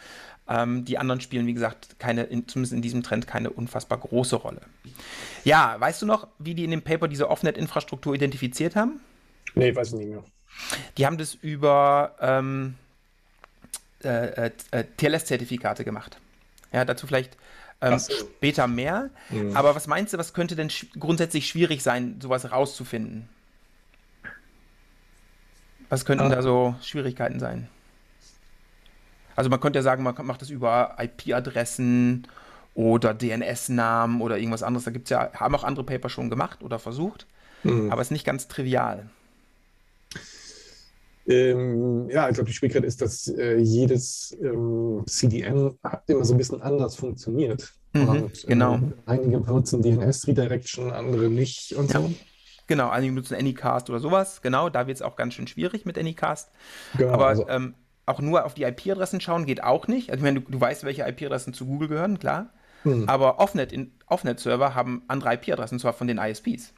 [0.48, 4.36] Ähm, die anderen spielen, wie gesagt, keine, in, zumindest in diesem Trend keine unfassbar große
[4.36, 4.60] Rolle.
[5.44, 9.00] Ja, weißt du noch, wie die in dem Paper diese Offnet-Infrastruktur identifiziert haben?
[9.54, 10.24] Nee, weiß ich nicht mehr.
[10.98, 12.74] Die haben das über ähm,
[14.04, 16.18] äh, äh, TLS-Zertifikate gemacht.
[16.72, 17.36] Ja, dazu vielleicht
[17.80, 19.10] ähm, später mehr.
[19.30, 19.56] Mhm.
[19.56, 23.28] Aber was meinst du, was könnte denn sch grundsätzlich schwierig sein, sowas rauszufinden?
[25.92, 27.68] Was könnten da so Schwierigkeiten sein?
[29.36, 32.26] Also man könnte ja sagen, man macht das über IP-Adressen
[32.74, 34.84] oder DNS-Namen oder irgendwas anderes.
[34.84, 37.26] Da gibt es ja, haben auch andere Paper schon gemacht oder versucht,
[37.62, 37.92] mhm.
[37.92, 39.10] aber es ist nicht ganz trivial.
[41.26, 45.72] Ähm, ja, ich glaube, die Schwierigkeit ist, dass äh, jedes ähm, CDN
[46.06, 47.70] immer so ein bisschen anders funktioniert.
[47.92, 48.76] Mhm, und, genau.
[48.76, 52.00] Ähm, einige benutzen DNS-Redirection, andere nicht und ja.
[52.00, 52.10] so.
[52.66, 54.42] Genau, einige nutzen Anycast oder sowas.
[54.42, 56.50] Genau, da wird es auch ganz schön schwierig mit Anycast.
[56.96, 57.48] Genau, Aber also.
[57.48, 57.74] ähm,
[58.06, 60.10] auch nur auf die IP-Adressen schauen geht auch nicht.
[60.10, 62.50] Also ich meine, du, du weißt, welche IP-Adressen zu Google gehören, klar.
[62.82, 63.08] Hm.
[63.08, 66.72] Aber Offnet-Server Offnet haben andere IP-Adressen, zwar von den ISPs.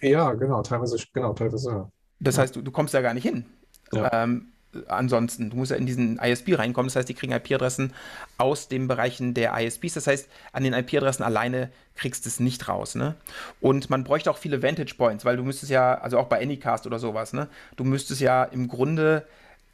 [0.00, 1.90] Ja, genau, teilweise, genau, teilweise.
[2.20, 2.42] Das ja.
[2.42, 3.44] heißt, du, du kommst da gar nicht hin.
[3.92, 4.24] Ja.
[4.24, 4.52] Ähm,
[4.86, 5.50] ansonsten.
[5.50, 6.88] Du musst ja in diesen ISP reinkommen.
[6.88, 7.92] Das heißt, die kriegen IP-Adressen
[8.36, 9.94] aus den Bereichen der ISPs.
[9.94, 12.94] Das heißt, an den IP-Adressen alleine kriegst du es nicht raus.
[12.94, 13.14] Ne?
[13.60, 16.86] Und man bräuchte auch viele Vantage Points, weil du müsstest ja, also auch bei Anycast
[16.86, 17.48] oder sowas, ne?
[17.76, 19.26] du müsstest ja im Grunde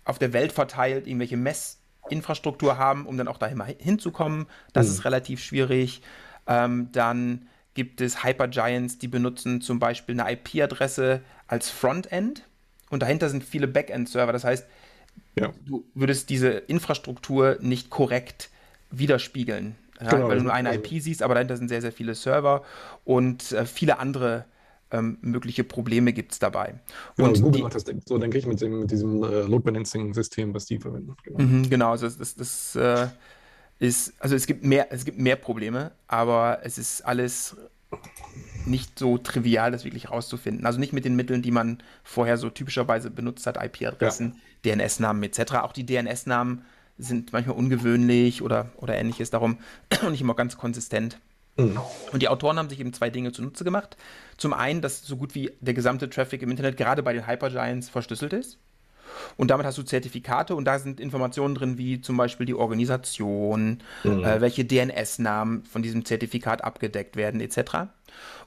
[0.04, 4.46] auf der Welt verteilt irgendwelche Messinfrastruktur haben, um dann auch dahin hinzukommen.
[4.72, 4.92] Das mhm.
[4.92, 6.02] ist relativ schwierig.
[6.46, 12.44] Ähm, dann gibt es Hypergiants, die benutzen zum Beispiel eine IP-Adresse als Frontend
[12.90, 14.32] und dahinter sind viele Backend-Server.
[14.32, 14.66] Das heißt,
[15.38, 15.52] ja.
[15.64, 18.50] du würdest diese Infrastruktur nicht korrekt
[18.90, 19.76] widerspiegeln.
[20.00, 22.14] Ja, genau, weil du nur eine also IP siehst, aber dahinter sind sehr, sehr viele
[22.14, 22.62] Server
[23.04, 24.44] und äh, viele andere
[24.90, 26.74] ähm, mögliche Probleme gibt es dabei.
[27.16, 29.64] Genau, und Google die, macht das so, denke ich, mit, dem, mit diesem äh, Load
[29.64, 31.16] Balancing-System, was die verwenden.
[31.22, 33.06] Genau, mhm, genau also das, das, das äh,
[33.78, 37.56] ist, also es gibt mehr, es gibt mehr Probleme, aber es ist alles
[38.66, 40.66] nicht so trivial, das wirklich rauszufinden.
[40.66, 44.74] Also nicht mit den Mitteln, die man vorher so typischerweise benutzt hat, IP-Adressen, ja.
[44.74, 45.54] DNS-Namen etc.
[45.56, 46.64] Auch die DNS-Namen
[46.96, 49.58] sind manchmal ungewöhnlich oder, oder ähnliches, darum
[50.10, 51.18] nicht immer ganz konsistent.
[51.56, 51.78] Mhm.
[52.12, 53.96] Und die Autoren haben sich eben zwei Dinge zunutze gemacht.
[54.36, 57.88] Zum einen, dass so gut wie der gesamte Traffic im Internet gerade bei den Hypergiants
[57.88, 58.58] verschlüsselt ist.
[59.36, 63.82] Und damit hast du Zertifikate und da sind Informationen drin, wie zum Beispiel die Organisation,
[64.02, 64.24] mhm.
[64.24, 67.88] äh, welche DNS-Namen von diesem Zertifikat abgedeckt werden, etc.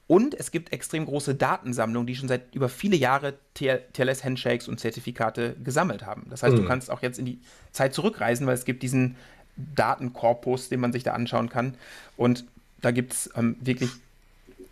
[0.08, 5.56] Und es gibt extrem große Datensammlungen, die schon seit über viele Jahre TLS-Handshakes und Zertifikate
[5.64, 6.28] gesammelt haben.
[6.30, 6.62] Das heißt, mhm.
[6.62, 7.40] du kannst auch jetzt in die
[7.72, 9.18] Zeit zurückreisen, weil es gibt diesen
[9.58, 11.76] Datenkorpus, den man sich da anschauen kann.
[12.16, 12.46] Und
[12.82, 13.90] da gibt es ähm, wirklich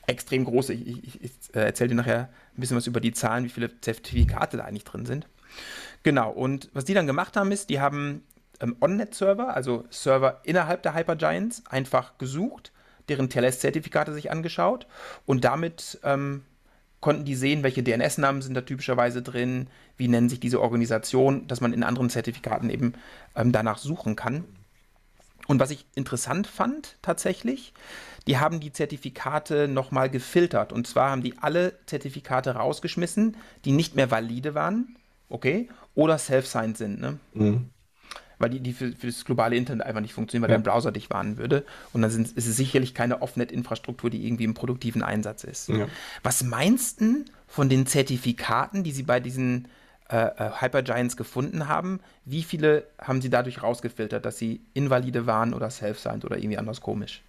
[0.08, 0.74] extrem große.
[0.74, 3.70] Ich, ich, ich äh, erzähle dir nachher ein bisschen was über die Zahlen, wie viele
[3.82, 5.28] Zertifikate da eigentlich drin sind.
[6.06, 8.22] Genau, und was die dann gemacht haben, ist, die haben
[8.60, 12.72] ähm, On-Net-Server, also Server innerhalb der Hypergiants, einfach gesucht
[13.10, 14.86] deren TLS-Zertifikate sich angeschaut
[15.26, 16.44] und damit ähm,
[17.00, 21.60] konnten die sehen, welche DNS-Namen sind da typischerweise drin, wie nennen sich diese Organisationen, dass
[21.60, 22.94] man in anderen Zertifikaten eben
[23.36, 24.44] ähm, danach suchen kann.
[25.48, 27.74] Und was ich interessant fand tatsächlich,
[28.28, 30.72] die haben die Zertifikate nochmal gefiltert.
[30.72, 34.96] Und zwar haben die alle Zertifikate rausgeschmissen, die nicht mehr valide waren,
[35.36, 37.00] okay, oder self-signed sind.
[37.00, 37.20] Ne?
[37.34, 37.70] Mhm
[38.40, 40.58] weil die, die für, für, das globale Internet einfach nicht funktionieren, weil ja.
[40.58, 41.66] dein Browser dich warnen würde.
[41.94, 45.70] Und dann sind, ist es sicherlich keine Offnet-Infrastruktur, die irgendwie im produktiven Einsatz ist.
[45.70, 45.88] Ja.
[46.24, 49.68] Was meinst du von den Zertifikaten, die sie bei diesen
[50.10, 52.00] äh, äh, Hypergiants gefunden haben?
[52.26, 56.82] Wie viele haben sie dadurch rausgefiltert, dass sie invalide waren oder self-signed oder irgendwie anders
[56.82, 57.22] komisch?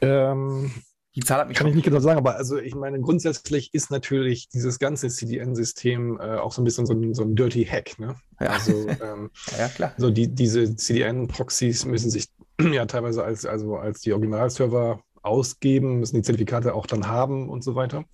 [0.00, 0.72] Ähm,
[1.18, 3.90] die Zahl hat mich Kann ich nicht genau sagen, aber also ich meine, grundsätzlich ist
[3.90, 7.98] natürlich dieses ganze CDN-System äh, auch so ein bisschen so ein, so ein Dirty Hack.
[7.98, 8.14] Ne?
[8.38, 8.50] Ja.
[8.50, 9.94] Also, ähm, ja, klar.
[9.96, 12.28] So die, diese CDN-Proxys müssen sich
[12.60, 17.64] ja teilweise als, also als die Originalserver ausgeben, müssen die Zertifikate auch dann haben und
[17.64, 18.04] so weiter.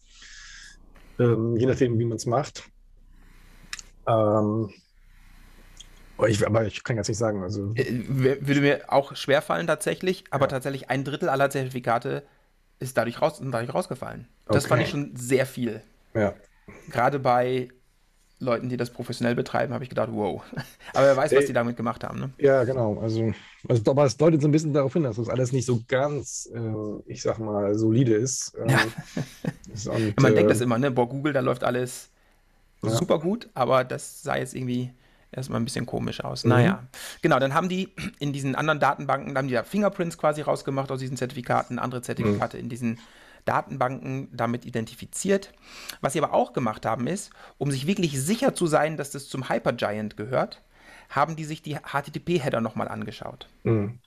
[1.18, 2.64] Ähm, je nachdem, wie man es macht.
[4.08, 4.70] Ähm,
[6.26, 7.42] ich, aber ich kann jetzt nicht sagen.
[7.42, 7.74] Also.
[7.74, 10.48] Äh, würde mir auch schwerfallen tatsächlich, aber ja.
[10.48, 12.22] tatsächlich ein Drittel aller Zertifikate
[12.78, 14.28] ist dadurch, raus, dadurch rausgefallen.
[14.46, 14.68] Das okay.
[14.68, 15.82] fand ich schon sehr viel.
[16.14, 16.34] Ja.
[16.90, 17.68] Gerade bei
[18.40, 20.42] Leuten, die das professionell betreiben, habe ich gedacht, wow.
[20.94, 22.20] Aber wer weiß, was die damit gemacht haben.
[22.20, 22.32] Ne?
[22.38, 22.98] Ja, genau.
[23.00, 23.32] Also,
[23.68, 26.48] also, aber es deutet so ein bisschen darauf hin, dass das alles nicht so ganz,
[26.54, 26.60] äh,
[27.06, 28.54] ich sag mal, solide ist.
[28.58, 29.92] Ähm, Ja.
[29.92, 30.90] und, Man äh, denkt das immer, ne?
[30.90, 32.10] Boah, Google, da läuft alles
[32.82, 32.90] Ja.
[32.90, 34.92] super gut, aber das sah jetzt irgendwie
[35.36, 36.44] erstmal ein bisschen komisch aus.
[36.44, 36.50] Mhm.
[36.50, 36.84] Naja,
[37.22, 40.90] genau, dann haben die in diesen anderen Datenbanken, da haben die ja Fingerprints quasi rausgemacht
[40.90, 42.98] aus diesen Zertifikaten, andere Zertifikate in diesen
[43.44, 45.52] Datenbanken damit identifiziert.
[46.00, 49.28] Was sie aber auch gemacht haben, ist, um sich wirklich sicher zu sein, dass das
[49.28, 50.62] zum Hypergiant gehört,
[51.10, 53.48] haben die sich die HTTP-Header nochmal angeschaut.
[53.64, 53.98] mh,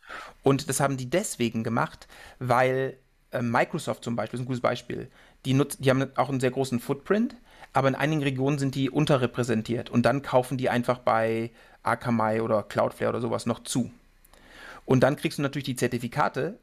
[0.43, 2.07] Und das haben die deswegen gemacht,
[2.39, 2.97] weil
[3.31, 5.09] äh, Microsoft zum Beispiel ist ein gutes Beispiel.
[5.45, 7.35] Die, nutz, die haben auch einen sehr großen Footprint,
[7.73, 11.51] aber in einigen Regionen sind die unterrepräsentiert und dann kaufen die einfach bei
[11.83, 13.91] Akamai oder Cloudflare oder sowas noch zu.
[14.85, 16.57] Und dann kriegst du natürlich die Zertifikate,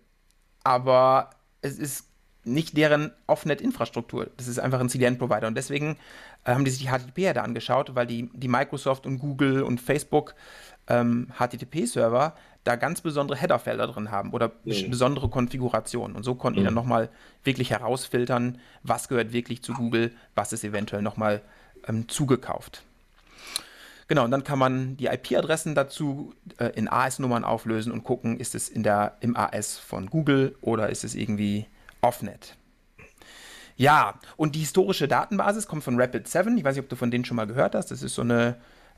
[0.62, 2.07] aber es ist
[2.45, 4.31] nicht deren Offnet-Infrastruktur.
[4.37, 5.47] Das ist einfach ein CDN-Provider.
[5.47, 5.97] Und deswegen
[6.45, 10.35] äh, haben die sich die HTTP-Header angeschaut, weil die, die Microsoft und Google und Facebook
[10.88, 14.90] ähm, HTTP-Server da ganz besondere Headerfelder drin haben oder Mhm.
[14.90, 16.16] besondere Konfigurationen.
[16.16, 17.11] Und so konnten die dann nochmal
[17.44, 21.42] wirklich herausfiltern, was gehört wirklich zu Google, was ist eventuell nochmal
[21.87, 22.83] ähm, zugekauft.
[24.09, 28.55] Genau, und dann kann man die IP-Adressen dazu äh, in AS-Nummern auflösen und gucken, ist
[28.55, 31.66] es in der, im AS von Google oder ist es irgendwie
[32.03, 32.57] Offnet.
[33.77, 36.57] Ja, und die historische Datenbasis kommt von Rapid7.
[36.57, 37.90] Ich weiß nicht, ob du von denen schon mal gehört hast.
[37.90, 38.57] Das ist so eine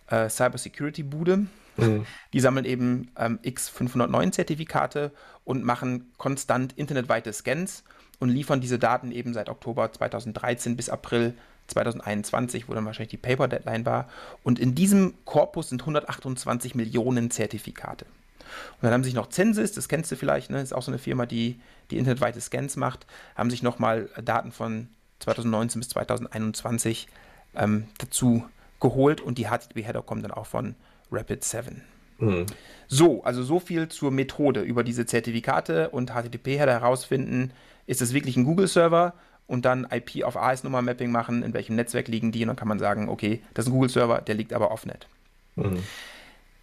[0.09, 1.47] äh, Cybersecurity-Bude.
[1.77, 5.13] Mh, Die sammeln eben ähm, X509-Zertifikate
[5.45, 7.85] und machen konstant internetweite Scans
[8.19, 11.35] und liefern diese Daten eben seit Oktober 2013 bis April
[11.69, 14.09] 2021, wo dann wahrscheinlich die Paper-Deadline war.
[14.43, 18.07] Und in diesem Korpus sind 128 Millionen Zertifikate.
[18.07, 20.61] Und dann haben sich noch Census, das kennst du vielleicht, ne?
[20.61, 21.61] ist auch so eine Firma, die,
[21.91, 27.09] die internetweite Scans macht, haben sich nochmal Daten von 2019 bis 2021
[27.55, 28.45] ähm, dazu
[28.81, 30.75] geholt und die HTTP-Header kommen dann auch von
[31.13, 31.81] Rapid7.
[32.19, 32.47] mh.
[32.89, 37.53] So, also so viel zur Methode über diese Zertifikate und HTTP-Header herausfinden,
[37.87, 39.15] ist es wirklich ein Google-Server
[39.47, 42.79] und dann IP auf AS-Nummer-Mapping machen, in welchem Netzwerk liegen die und dann kann man
[42.79, 45.09] sagen, okay, das ist ein Google-Server, der liegt aber offnet.
[45.57, 45.83] Mhm.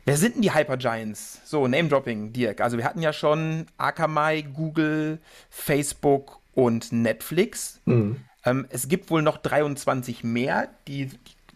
[0.05, 1.41] Wer sind denn die Hypergiants?
[1.45, 2.59] So, Name-Dropping, Dirk.
[2.59, 7.79] Also wir hatten ja schon Akamai, Google, Facebook und Netflix.
[7.85, 8.17] Mhm.
[8.45, 11.09] Ähm, es gibt wohl noch 23 mehr, die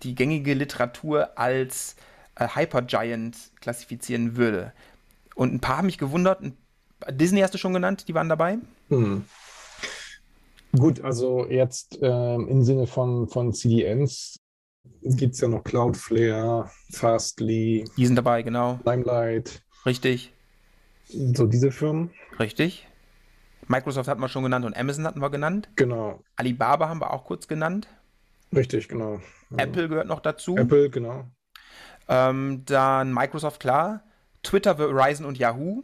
[0.04, 1.96] die gängige Literatur als
[2.38, 4.74] äh, Hypergiant klassifizieren würde.
[5.36, 6.42] Und ein paar haben mich gewundert.
[7.12, 8.58] Disney hast du schon genannt, die waren dabei.
[8.90, 9.26] Hm.
[10.78, 14.38] Gut, also jetzt ähm, im Sinne von, von CDNs
[15.04, 18.80] gibt es ja noch Cloudflare, Fastly, Die sind dabei, genau.
[18.86, 20.34] Limelight, Richtig,
[21.08, 22.12] so diese Firmen.
[22.40, 22.88] richtig.
[23.68, 25.70] Microsoft hatten wir schon genannt und Amazon hatten wir genannt.
[25.76, 27.88] Genau, Alibaba haben wir auch kurz genannt.
[28.56, 29.20] richtig, genau.
[29.58, 30.58] Apple gehört noch dazu.
[30.58, 31.26] Apple, genau.
[32.10, 34.02] Ähm, dann Microsoft, klar.
[34.44, 35.84] Twitter, Verizon und Yahoo.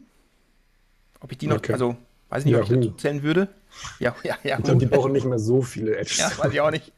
[1.20, 1.74] Ob ich die noch, Okay.
[1.74, 1.96] also
[2.30, 2.82] weiß ich nicht, ob ich Yahoo.
[2.82, 3.48] dazu zählen würde.
[4.00, 4.60] Ja, ja, Yahoo.
[4.60, 6.18] Ich glaube, die brauchen nicht mehr so viele Edges.
[6.38, 6.92] Ja, weiß ich auch nicht.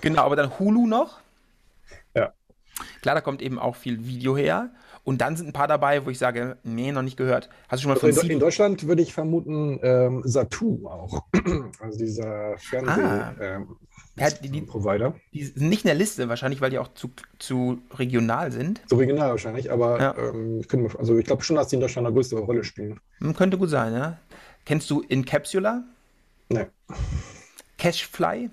[0.00, 1.20] Genau, aber dann Hulu noch.
[2.14, 2.32] Ja.
[3.02, 4.70] Klar, da kommt eben auch viel Video her.
[5.10, 7.48] Und dann sind ein paar dabei, wo ich sage, nee, noch nicht gehört.
[7.68, 10.86] Hast du schon mal Also von in, CD in Deutschland würde ich vermuten, ähm, Satu
[10.86, 11.24] auch.
[11.80, 12.56] Also dieser Ah.
[12.58, 13.34] Fernseh-Provider.
[13.40, 13.76] Ähm,
[14.16, 15.14] Ja, die- die- Provider.
[15.32, 18.82] Die sind nicht in der Liste, wahrscheinlich, weil die auch zu, zu regional sind.
[18.86, 20.14] So regional wahrscheinlich, aber Ja.
[20.16, 23.00] ähm, mir, also ich glaube schon, dass die in Deutschland eine größere Rolle spielen.
[23.18, 24.16] Hm, könnte gut sein, ja.
[24.64, 25.82] Kennst du Incapsula?
[26.50, 26.66] Nee,
[27.78, 28.48] Cashfly?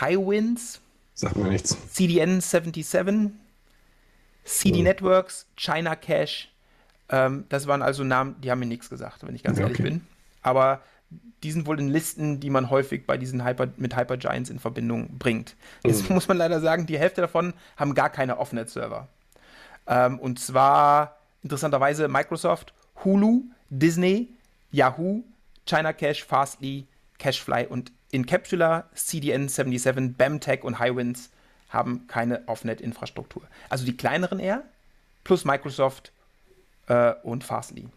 [0.00, 0.80] Highwinds?
[1.14, 1.76] sagt mir nichts.
[1.92, 3.32] CDN 77,
[4.44, 4.84] CD Hm.
[4.84, 6.50] Networks, China Cash.
[7.08, 9.80] Ähm, das waren also Namen, die haben mir nichts gesagt, wenn ich ganz Ja, ehrlich
[9.80, 9.90] okay.
[9.90, 10.06] bin.
[10.42, 10.80] Aber
[11.42, 15.18] die sind wohl in Listen, die man häufig bei diesen Hyper, mit Hypergiants in Verbindung
[15.18, 15.56] bringt.
[15.84, 16.14] Jetzt Hm.
[16.14, 19.08] muss man leider sagen, die Hälfte davon haben gar keine Offnet-Server.
[19.86, 22.72] Ähm, und zwar interessanterweise Microsoft,
[23.04, 24.28] Hulu, Disney,
[24.70, 25.22] Yahoo,
[25.66, 26.86] China Cash, Fastly,
[27.18, 31.30] Cashfly und Incapsula, CDN 77, BAMTech und Highwinds
[31.72, 33.42] haben keine Offnet-Infrastruktur.
[33.68, 34.62] Also die kleineren eher,
[35.24, 36.12] plus Microsoft
[36.88, 37.88] äh, und Fastly.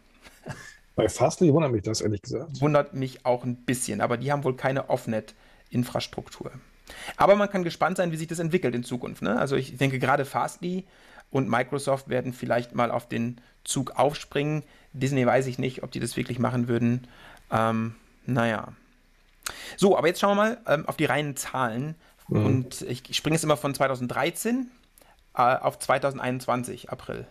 [0.94, 2.60] Bei Fastly wundert mich das, ehrlich gesagt.
[2.60, 6.50] Wundert mich auch ein bisschen, aber die haben wohl keine Offnet-Infrastruktur.
[7.16, 9.22] Aber man kann gespannt sein, wie sich das entwickelt in Zukunft.
[9.22, 9.38] Ne?
[9.38, 10.84] Also ich denke gerade Fastly
[11.30, 14.62] und Microsoft werden vielleicht mal auf den Zug aufspringen.
[14.92, 17.06] Disney weiß ich nicht, ob die das wirklich machen würden.
[17.50, 18.72] Ähm, naja.
[19.76, 21.94] So, aber jetzt schauen wir mal ähm, auf die reinen Zahlen.
[22.28, 24.68] Und ich, ich springe jetzt immer von 2013
[25.34, 27.26] äh, auf 2021, April.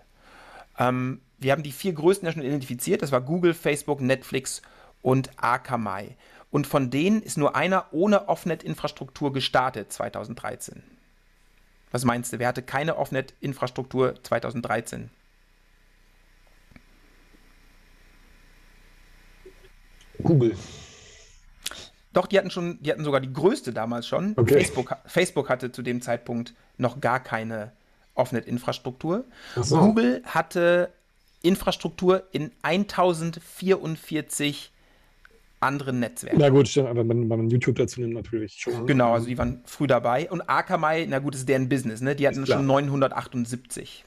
[0.77, 3.01] Ähm, wir haben die vier größten ja schon identifiziert.
[3.01, 4.61] Das war Google, Facebook, Netflix
[5.01, 6.15] und Akamai.
[6.49, 10.83] Und von denen ist nur einer ohne Offnet-Infrastruktur gestartet 2013.
[11.91, 15.09] Was meinst du, wer hatte keine Offnet-Infrastruktur 2013?
[20.23, 20.57] Google.
[22.15, 24.35] Doch, die hatten schon, die hatten sogar die größte damals schon.
[24.37, 24.53] Okay.
[24.53, 27.73] Facebook, Facebook hatte zu dem Zeitpunkt noch gar keine
[28.13, 29.25] Offnet-Infrastruktur.
[29.61, 29.79] So.
[29.79, 30.93] Google hatte
[31.41, 34.71] Infrastruktur in 1044
[35.59, 36.39] anderen Netzwerken.
[36.39, 38.87] Na gut, stimmt, aber wenn, man YouTube dazu nimmt, natürlich schon.
[38.87, 40.31] Genau, also die waren früh dabei.
[40.31, 42.15] Und Akamai, na gut, ist deren Business, ne?
[42.15, 44.05] Die hatten schon 978.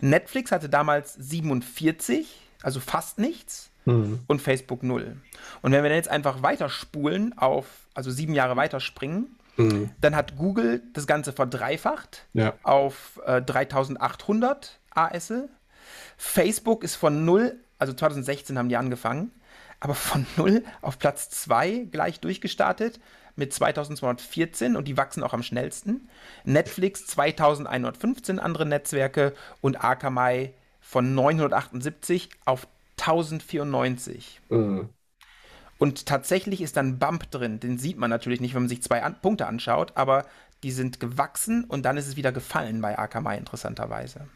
[0.00, 2.28] Netflix hatte damals 47,
[2.62, 3.69] also fast nichts.
[3.90, 4.20] Hm.
[4.26, 5.16] Und Facebook 0.
[5.62, 9.90] Und wenn wir dann jetzt einfach weiterspulen auf, also sieben Jahre weiterspringen, Hm.
[10.00, 12.54] dann hat Google das Ganze verdreifacht Ja.
[12.62, 15.32] auf äh, 3800 AS.
[16.16, 19.32] Facebook ist von 0, also 2016 haben die angefangen,
[19.80, 23.00] aber von 0 auf Platz 2 gleich durchgestartet
[23.36, 26.08] mit 2214 und die wachsen auch am schnellsten.
[26.44, 32.66] Netflix 2115 andere Netzwerke und Akamai von 978 auf
[33.00, 34.40] 1094.
[34.48, 34.88] Hm.
[35.78, 37.58] Und tatsächlich ist dann Bump drin.
[37.58, 40.26] Den sieht man natürlich nicht, wenn man sich zwei an Punkte anschaut, aber
[40.62, 44.28] die sind gewachsen und dann ist es wieder gefallen bei Akamai interessanterweise.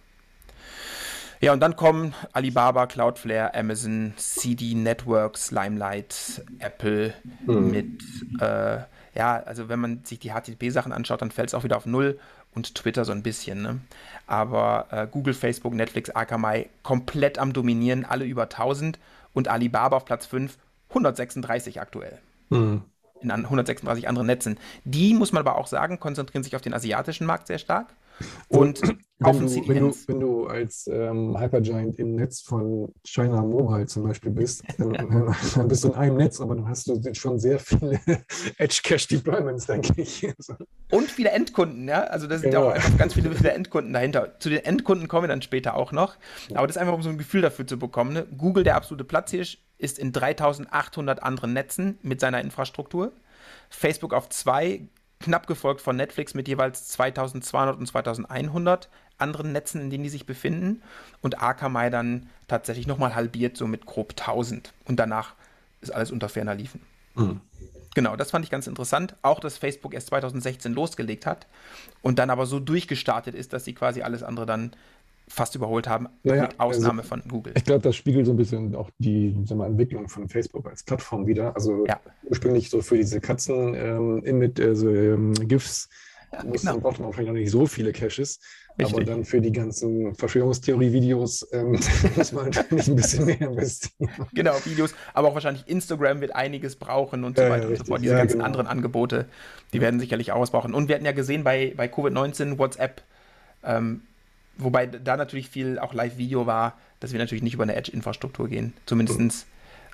[1.41, 7.13] Ja, und dann kommen Alibaba, Cloudflare, Amazon, CD Networks, Limelight, Apple
[7.45, 8.03] mit,
[8.41, 8.79] äh,
[9.15, 12.19] ja, also wenn man sich die HTTP-Sachen anschaut, dann fällt es auch wieder auf Null
[12.55, 13.81] und Twitter so ein bisschen, ne?
[14.27, 18.99] Aber äh, Google, Facebook, Netflix, Akamai komplett am Dominieren, alle über 1000
[19.33, 20.57] und Alibaba auf Platz 5,
[20.91, 22.83] 136 aktuell Hm.
[23.21, 24.59] in an 136 anderen Netzen.
[24.85, 27.95] Die, muss man aber auch sagen, konzentrieren sich auf den asiatischen Markt sehr stark.
[28.49, 28.87] Und
[29.25, 34.05] Wenn du, wenn, du, wenn du als ähm, Hypergiant im Netz von China Mobile zum
[34.05, 34.93] Beispiel bist, dann,
[35.55, 38.01] dann bist du in einem Netz, aber dann hast du schon sehr viele
[38.59, 40.27] Edge-Cache-Deployments, denke ich.
[40.91, 42.05] Und viele Endkunden, ja.
[42.05, 42.71] Also da sind ja Genau.
[42.71, 44.39] auch einfach ganz viele, viele Endkunden dahinter.
[44.39, 46.17] Zu den Endkunden kommen wir dann später auch noch.
[46.55, 48.13] Aber das ist einfach, um so ein Gefühl dafür zu bekommen.
[48.13, 48.27] Ne?
[48.37, 53.13] Google, der absolute Platzhirsch, ist in 3800 anderen Netzen mit seiner Infrastruktur.
[53.71, 54.89] Facebook auf zwei,
[55.21, 60.27] knapp gefolgt von Netflix mit jeweils 2200 und 2100 anderen Netzen, in denen die sich
[60.27, 60.83] befinden.
[61.23, 64.73] Und Akamai dann tatsächlich nochmal halbiert, so mit grob 1000.
[64.87, 65.35] Und danach
[65.81, 66.81] ist alles unter ferner Liefen.
[67.17, 67.41] Hm.
[67.95, 69.15] Genau, das fand ich ganz interessant.
[69.23, 71.47] Auch, dass Facebook erst 2016 losgelegt hat
[72.03, 74.73] und dann aber so durchgestartet ist, dass sie quasi alles andere dann
[75.29, 77.55] fast überholt haben, Naja, mit Ausnahme also- von Google.
[77.57, 81.27] Ich glaube, das spiegelt so ein bisschen auch die mal, Entwicklung von Facebook als Plattform
[81.27, 81.55] wieder.
[81.55, 82.01] Also Ja.
[82.25, 85.89] ursprünglich so für diese Katzen ähm, also ähm, GIFs,
[86.45, 86.81] musste, genau.
[86.81, 88.41] brauchte man vielleicht noch nicht so viele Caches.
[88.77, 89.07] Aber Richtig.
[89.07, 91.79] dann für die ganzen Verschwörungstheorie-Videos ähm,
[92.17, 94.11] muss man natürlich ein bisschen mehr investieren.
[94.35, 97.79] Genau, Videos, aber auch wahrscheinlich Instagram wird einiges brauchen und so Ja, ja, weiter und
[97.79, 98.03] so fort.
[98.03, 98.47] Diese Ja, ganzen genau.
[98.47, 99.27] anderen Angebote,
[99.73, 100.75] die werden sicherlich auch was brauchen.
[100.75, 103.03] Und wir hatten ja gesehen bei, bei Covid-19 WhatsApp,
[103.63, 104.03] ähm,
[104.59, 108.73] wobei da natürlich viel auch Live-Video war, dass wir natürlich nicht über eine Edge-Infrastruktur gehen.
[108.87, 109.47] Zumindest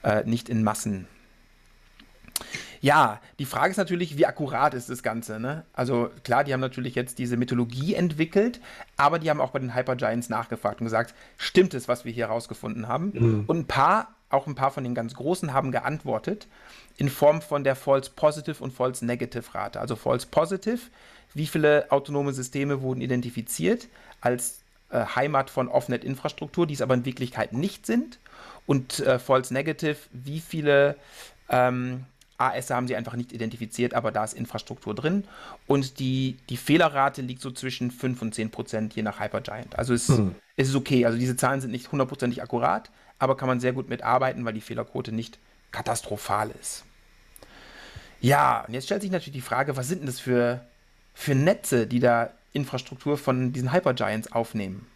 [0.02, 1.06] äh, nicht in Massen.
[2.80, 5.38] Ja, die Frage ist natürlich, wie akkurat ist das Ganze?
[5.38, 5.64] Ne?
[5.74, 8.60] Also klar, die haben natürlich jetzt diese Mythologie entwickelt,
[8.96, 12.28] aber die haben auch bei den Hypergiants nachgefragt und gesagt, stimmt es, was wir hier
[12.28, 13.12] herausgefunden haben?
[13.12, 13.44] Mhm.
[13.46, 16.48] Und ein paar, auch ein paar von den ganz Großen haben geantwortet
[16.96, 19.78] in Form von der False Positive und False Negative Rate.
[19.78, 20.80] Also False Positive,
[21.34, 23.88] wie viele autonome Systeme wurden identifiziert
[24.22, 28.18] als äh, Heimat von Offnet-Infrastruktur, die es aber in Wirklichkeit nicht sind.
[28.66, 30.96] Und äh, False Negative, wie viele
[31.48, 32.06] ähm,
[32.40, 35.24] AS haben sie einfach nicht identifiziert, aber da ist Infrastruktur drin.
[35.66, 39.79] Und die, die Fehlerrate liegt so zwischen 5 und 10 Prozent, je nach Hypergiant.
[39.79, 40.35] Also es, Hm.
[40.57, 41.07] es ist okay.
[41.07, 44.61] Also diese Zahlen sind nicht hundertprozentig akkurat, aber kann man sehr gut mitarbeiten, weil die
[44.61, 45.38] Fehlerquote nicht
[45.72, 46.85] katastrophal ist.
[48.20, 50.66] Ja, und jetzt stellt sich natürlich die Frage, was sind denn das für,
[51.14, 54.87] für Netze, die da Infrastruktur von diesen Hypergiants aufnehmen?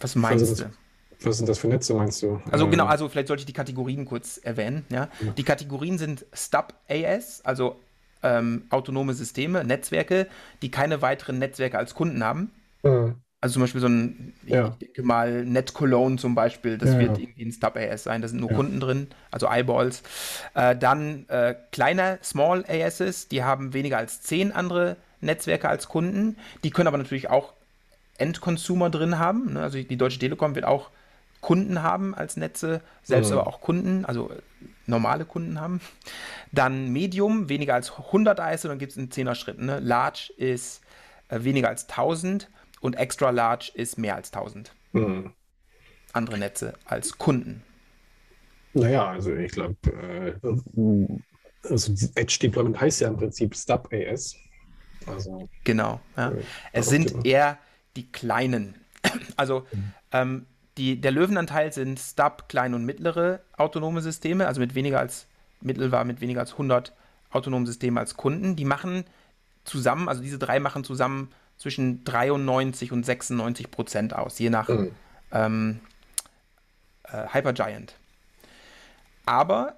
[0.00, 0.70] Was meinst Also du?
[1.22, 2.40] Was sind das für Netze, meinst du?
[2.50, 4.84] Also Ähm, genau, also vielleicht sollte ich die Kategorien kurz erwähnen.
[4.90, 5.08] Ja?
[5.20, 5.32] Ja.
[5.36, 7.76] Die Kategorien sind Stub AS, also
[8.22, 10.26] ähm, autonome Systeme, Netzwerke,
[10.62, 12.50] die keine weiteren Netzwerke als Kunden haben.
[12.84, 14.68] äh, Also zum Beispiel so ein, Ja.
[14.80, 18.26] ich denke mal, NetCologne zum Beispiel, das Ja, wird irgendwie ein Stub AS sein, da
[18.28, 18.50] sind nur.
[18.50, 20.02] Kunden drin, also Eyeballs.
[20.54, 26.36] Äh, dann äh, kleine Small ASs, die haben weniger als zehn andere Netzwerke als Kunden.
[26.64, 27.52] Die können aber natürlich auch
[28.18, 29.52] Endconsumer drin haben.
[29.54, 29.62] Ne?
[29.62, 30.90] Also die Deutsche Telekom wird auch
[31.40, 33.38] Kunden haben als Netze, selbst Mhm.
[33.38, 34.36] aber auch Kunden, also äh,
[34.86, 35.80] normale Kunden haben.
[36.52, 39.66] Dann Medium, weniger als 100 AS, und dann gibt es in 10er Schritten.
[39.66, 39.80] Ne?
[39.80, 40.82] Large ist
[41.28, 42.48] äh, weniger als 1000
[42.80, 45.32] und Extra Large ist mehr als 1000 hm.
[46.12, 47.62] andere Netze als Kunden.
[48.74, 50.32] Naja, also ich glaube, äh,
[51.68, 54.36] also Edge Deployment heißt ja im Prinzip Stub AS.
[55.06, 56.00] Also, genau.
[56.16, 56.30] Ja.
[56.30, 56.42] Äh,
[56.72, 57.58] es sind eher
[57.96, 58.74] die kleinen.
[59.36, 59.92] Also mhm.
[60.10, 60.46] ähm,
[60.78, 65.26] die, der Löwenanteil sind Stub, kleine und mittlere autonome Systeme, also mit weniger als
[65.60, 66.92] Mittel war mit weniger als 100
[67.30, 68.56] autonomen Systemen als Kunden.
[68.56, 69.04] Die machen
[69.64, 74.92] zusammen, also diese drei machen zusammen zwischen 93 und 96 Prozent aus, je nach mhm.
[75.32, 75.80] ähm,
[77.02, 77.94] äh, Hypergiant.
[79.26, 79.74] Aber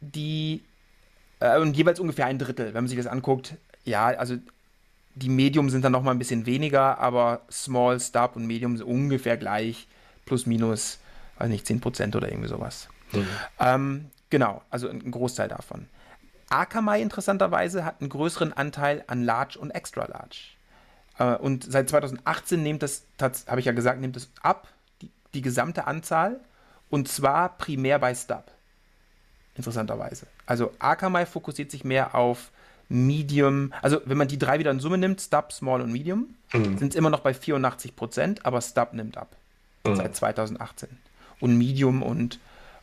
[0.00, 0.64] die
[1.40, 3.54] äh, und jeweils ungefähr ein Drittel, wenn man sich das anguckt.
[3.84, 4.36] Ja, also
[5.14, 8.86] die Medium sind dann noch mal ein bisschen weniger, aber Small, Stub und Medium sind
[8.86, 9.86] ungefähr gleich,
[10.24, 10.98] plus minus,
[11.38, 12.88] weiß nicht, 10 Prozent oder irgendwie sowas.
[13.12, 13.26] Mhm.
[13.58, 15.88] Ähm, genau, also ein Großteil davon.
[16.50, 20.38] Akamai interessanterweise hat einen größeren Anteil an Large und Extra Large.
[21.18, 24.68] Äh, und seit 2018 nimmt das, habe ich ja gesagt, nimmt es ab,
[25.02, 26.40] die, die gesamte Anzahl,
[26.90, 28.44] und zwar primär bei Stub.
[29.56, 30.26] Interessanterweise.
[30.46, 32.50] Also Akamai fokussiert sich mehr auf
[32.88, 36.78] Medium, also wenn man die drei wieder in Summe nimmt, Stub, Small und Medium, mhm.
[36.78, 39.36] sind es immer noch bei 84 Prozent, aber Stub nimmt ab
[39.86, 39.96] mhm.
[39.96, 40.88] seit 2018.
[41.40, 42.38] Und Medium und,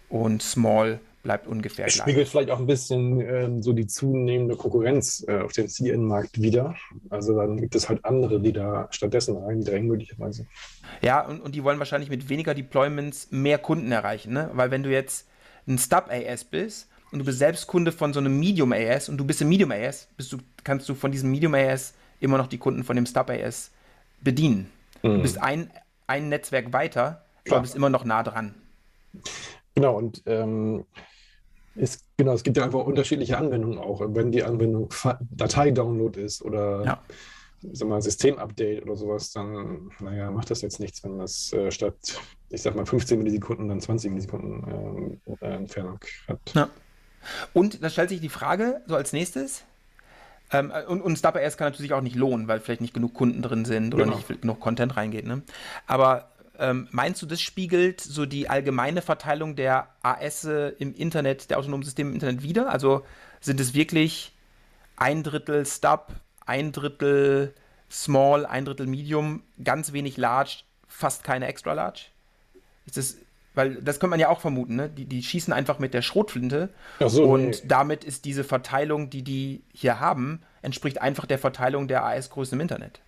[0.09, 2.01] und Small bleibt ungefähr gleich.
[2.01, 6.75] Spiegelt vielleicht auch ein bisschen ähm, so die zunehmende Konkurrenz äh, auf dem CN-Markt wieder.
[7.09, 10.47] Also dann gibt es halt andere, die da stattdessen reindrängen, möglicherweise.
[11.01, 14.49] Ja, und, und die wollen wahrscheinlich mit weniger Deployments mehr Kunden erreichen, ne?
[14.53, 15.27] Weil wenn du jetzt
[15.67, 19.17] ein Stub AS bist und du bist selbst Kunde von so einem Medium AS und
[19.17, 22.47] du bist im Medium AS, bist du, kannst du von diesem Medium AS immer noch
[22.47, 23.71] die Kunden von dem Stub AS
[24.21, 24.71] bedienen.
[25.03, 25.15] Mhm.
[25.15, 25.69] Du bist ein,
[26.07, 27.57] ein Netzwerk weiter, Klar.
[27.57, 28.55] aber bist immer noch nah dran.
[29.75, 30.85] Genau, und ähm,
[31.75, 34.01] es, genau, es gibt ja einfach unterschiedliche Anwendungen auch.
[34.05, 34.89] Wenn die Anwendung
[35.31, 37.01] Datei-Download ist oder ja.
[37.71, 41.95] sag mal, System-Update oder sowas, dann, naja, macht das jetzt nichts, wenn das äh, statt,
[42.49, 46.39] ich sag mal, 15 Millisekunden dann 20 Millisekunden äh, Entfernung hat.
[46.53, 46.69] Ja.
[47.53, 49.63] Und da stellt sich die Frage, so als nächstes,
[50.51, 53.65] ähm, und, und StubAS kann natürlich auch nicht lohnen, weil vielleicht nicht genug Kunden drin
[53.65, 54.17] sind oder genau.
[54.17, 55.25] nicht genug Content reingeht.
[55.25, 55.41] Ne?
[55.87, 56.29] Aber
[56.59, 61.83] ähm, meinst du, das spiegelt so die allgemeine Verteilung der AS im Internet, der autonomen
[61.83, 62.69] Systeme im Internet wieder?
[62.69, 63.05] Also
[63.39, 64.33] sind es wirklich
[64.97, 66.09] ein Drittel Stub,
[66.45, 67.53] ein Drittel
[67.89, 72.05] Small, ein Drittel Medium, ganz wenig Large, fast keine Extra Large?
[72.85, 73.17] Ist das,
[73.53, 74.89] weil das könnte man ja auch vermuten, ne?
[74.89, 76.69] Die, die schießen einfach mit der Schrotflinte
[77.05, 77.55] so, und nee.
[77.67, 82.61] damit ist diese Verteilung, die die hier haben, entspricht einfach der Verteilung der AS-Größe im
[82.61, 83.01] Internet.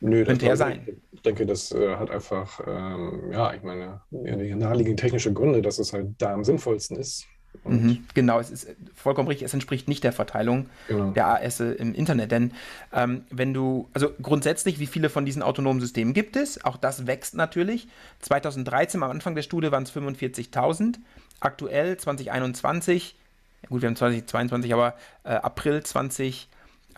[0.00, 0.86] Nö, Könnte ja sein.
[1.12, 5.92] Ich denke, das äh, hat einfach, ähm, ja, ich meine, naheliegende technische Gründe, dass es
[5.92, 7.26] halt da am sinnvollsten ist.
[7.64, 11.10] Mhm, genau, es ist vollkommen richtig, es entspricht nicht der Verteilung genau.
[11.10, 12.30] der AS im Internet.
[12.30, 12.52] Denn
[12.92, 16.64] ähm, wenn du, also grundsätzlich, wie viele von diesen autonomen Systemen gibt es?
[16.64, 17.88] Auch das wächst natürlich.
[18.20, 20.96] 2013, am Anfang der Studie, waren es 45.000.
[21.40, 23.16] Aktuell, 2021,
[23.62, 24.94] ja gut, wir haben 2022, aber
[25.24, 26.48] äh, April 2021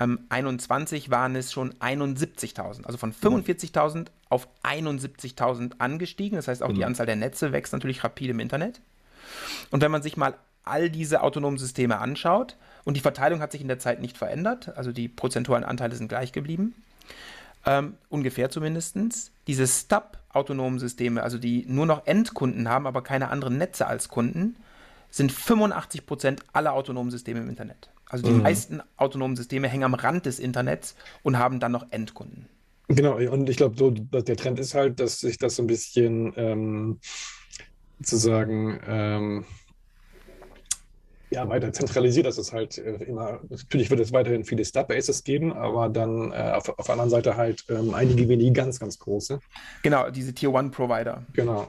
[0.01, 2.85] ähm, 21 waren es schon 71.000.
[2.85, 6.37] Also von 45.000 auf 71.000 angestiegen.
[6.37, 6.75] Das heißt, auch mhm.
[6.75, 8.81] die Anzahl der Netze wächst natürlich rapide im Internet.
[9.71, 13.61] Und wenn man sich mal all diese autonomen Systeme anschaut, und die Verteilung hat sich
[13.61, 16.75] in der Zeit nicht verändert, also die prozentualen Anteile sind gleich geblieben,
[17.65, 18.97] ähm, ungefähr zumindest.
[19.47, 24.57] Diese Stub-autonomen Systeme, also die nur noch Endkunden haben, aber keine anderen Netze als Kunden,
[25.11, 27.91] sind 85% aller autonomen Systeme im Internet.
[28.09, 28.43] Also die mhm.
[28.43, 32.47] meisten autonomen Systeme hängen am Rand des Internets und haben dann noch Endkunden.
[32.89, 36.33] Genau, und ich glaube, so, der Trend ist halt, dass sich das so ein bisschen
[36.37, 36.99] ähm,
[38.05, 39.45] sozusagen ähm,
[41.31, 42.27] ja, weiter zentralisiert.
[42.27, 46.53] Das ist halt äh, immer, natürlich wird es weiterhin viele Stub-Bases geben, aber dann äh,
[46.55, 49.41] auf, auf der anderen Seite halt ähm, einige wenige ganz, ganz große.
[49.83, 51.23] Genau, diese Tier-One-Provider.
[51.33, 51.69] Genau.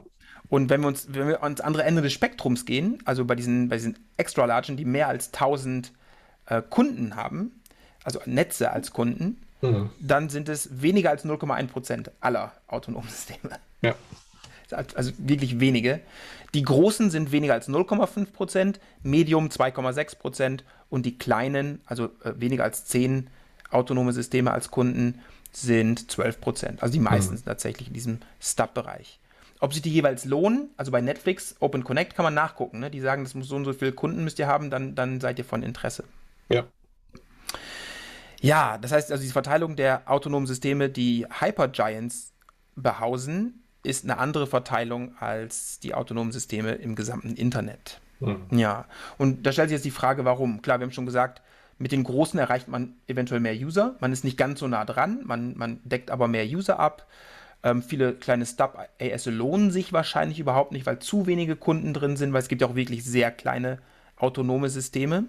[0.50, 3.70] Und wenn wir uns, wenn wir ans andere Ende des Spektrums gehen, also bei diesen,
[3.70, 5.92] bei diesen Extra-Largen, die mehr als 1000
[6.46, 7.62] äh, Kunden haben,
[8.04, 9.90] also Netze als Kunden, mhm.
[9.98, 13.58] dann sind es weniger als 0,1 Prozent aller autonomen Systeme.
[13.80, 13.94] Ja.
[14.70, 16.00] Also wirklich wenige.
[16.54, 22.32] Die großen sind weniger als 0,5 Prozent, Medium 2,6 Prozent und die kleinen, also äh,
[22.36, 23.28] weniger als 10
[23.70, 25.20] autonome Systeme als Kunden,
[25.52, 26.82] sind 12 Prozent.
[26.82, 27.38] Also die meisten mhm.
[27.38, 29.18] sind tatsächlich in diesem Stub-Bereich.
[29.60, 32.80] Ob sich die jeweils lohnen, also bei Netflix, Open Connect kann man nachgucken.
[32.80, 32.90] Ne?
[32.90, 35.38] Die sagen, das muss so und so viele Kunden müsst ihr haben, dann, dann seid
[35.38, 36.04] ihr von Interesse.
[36.48, 36.64] Ja.
[38.40, 42.32] Ja, das heißt also, die Verteilung der autonomen Systeme, die Hypergiants
[42.76, 48.00] behausen, ist eine andere Verteilung als die autonomen Systeme im gesamten Internet.
[48.20, 48.58] Mhm.
[48.58, 48.86] Ja,
[49.18, 50.62] und da stellt sich jetzt die Frage, warum?
[50.62, 51.42] Klar, wir haben schon gesagt,
[51.78, 53.96] mit den Großen erreicht man eventuell mehr User.
[54.00, 57.06] Man ist nicht ganz so nah dran, man, man deckt aber mehr User ab.
[57.62, 62.32] Ähm, viele kleine Stub-AS lohnen sich wahrscheinlich überhaupt nicht, weil zu wenige Kunden drin sind,
[62.32, 63.78] weil es gibt ja auch wirklich sehr kleine
[64.16, 65.24] autonome Systeme.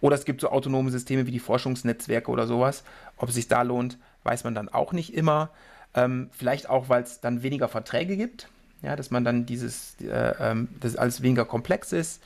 [0.00, 2.84] Oder es gibt so autonome Systeme wie die Forschungsnetzwerke oder sowas.
[3.16, 5.50] Ob es sich da lohnt, weiß man dann auch nicht immer.
[5.94, 8.48] Ähm, vielleicht auch, weil es dann weniger Verträge gibt.
[8.82, 12.22] Ja, dass man dann dieses, äh, ähm, dass alles weniger komplex ist.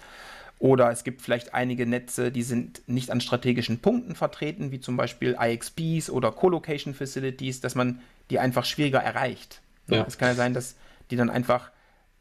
[0.58, 4.96] Oder es gibt vielleicht einige Netze, die sind nicht an strategischen Punkten vertreten, wie zum
[4.96, 8.00] Beispiel IXPs oder Colocation Facilities, dass man
[8.30, 9.60] die einfach schwieriger erreicht.
[9.86, 10.04] Ja.
[10.06, 10.74] Es kann ja sein, dass
[11.10, 11.70] die dann einfach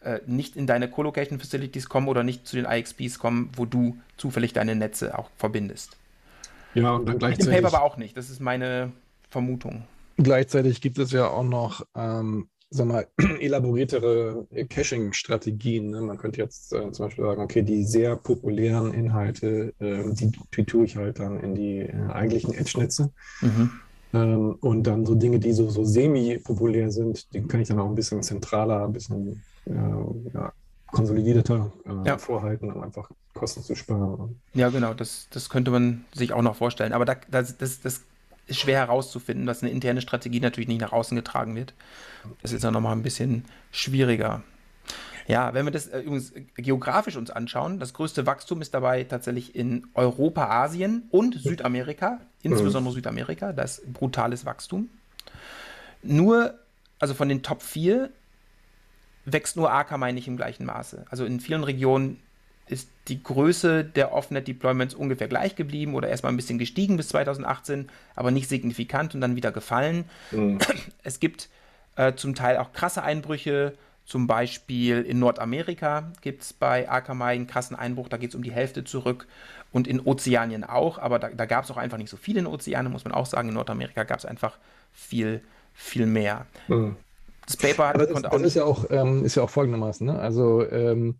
[0.01, 3.97] äh, nicht in deine Colocation Facilities kommen oder nicht zu den IXPs kommen, wo du
[4.17, 5.97] zufällig deine Netze auch verbindest.
[6.75, 7.47] Ja, und dann gleichzeitig.
[7.47, 8.91] Im Paper aber auch nicht, das ist meine
[9.31, 9.85] Vermutung.
[10.17, 13.07] Gleichzeitig gibt es ja auch noch ähm, sag mal,
[13.39, 15.89] elaboriertere Caching-Strategien.
[15.89, 16.01] Ne?
[16.01, 20.65] Man könnte jetzt äh, zum Beispiel sagen, okay, die sehr populären Inhalte, äh, die, die,
[20.65, 23.11] tue ich halt dann in die äh, eigentlichen Edge-Netze.
[23.41, 23.71] Mhm.
[24.13, 27.89] Ähm, und dann so Dinge, die so, so semi-populär sind, die kann ich dann auch
[27.89, 30.53] ein bisschen zentraler, ein bisschen ja,
[30.93, 32.17] konsolidierter äh, ja.
[32.17, 34.39] vorhalten, um einfach Kosten zu sparen.
[34.53, 36.93] Ja, genau, das, das könnte man sich auch noch vorstellen.
[36.93, 38.01] Aber da, das, das, das
[38.47, 41.73] ist schwer herauszufinden, dass eine interne Strategie natürlich nicht nach außen getragen wird.
[42.41, 44.43] Das ist dann nochmal ein bisschen schwieriger.
[45.27, 49.55] Ja, wenn wir das äh, übrigens geografisch uns anschauen, das größte Wachstum ist dabei tatsächlich
[49.55, 52.95] in Europa, Asien und Südamerika, insbesondere mhm.
[52.95, 54.89] Südamerika, das ist brutales Wachstum.
[56.01, 56.57] Nur,
[56.99, 58.09] also von den Top 4
[59.25, 61.05] wächst nur Akamai nicht im gleichen Maße.
[61.09, 62.21] Also in vielen Regionen
[62.67, 67.89] ist die Größe der Offnet-Deployments ungefähr gleich geblieben oder erstmal ein bisschen gestiegen bis 2018,
[68.15, 70.05] aber nicht signifikant und dann wieder gefallen.
[70.31, 70.59] Mhm.
[71.03, 71.49] Es gibt
[71.95, 73.73] äh, zum Teil auch krasse Einbrüche.
[74.05, 78.43] Zum Beispiel in Nordamerika gibt es bei Akamai einen krassen Einbruch, da geht es um
[78.43, 79.27] die Hälfte zurück.
[79.73, 82.47] Und in Ozeanien auch, aber da, da gab es auch einfach nicht so viele in
[82.47, 83.49] Ozeanien, muss man auch sagen.
[83.49, 84.57] In Nordamerika gab es einfach
[84.93, 85.41] viel,
[85.73, 86.45] viel mehr.
[86.69, 86.95] Mhm.
[87.45, 90.07] Das Paper hat, das, das ist ja auch ähm, ist ja auch folgendermaßen.
[90.07, 90.19] Ne?
[90.19, 91.19] Also ähm,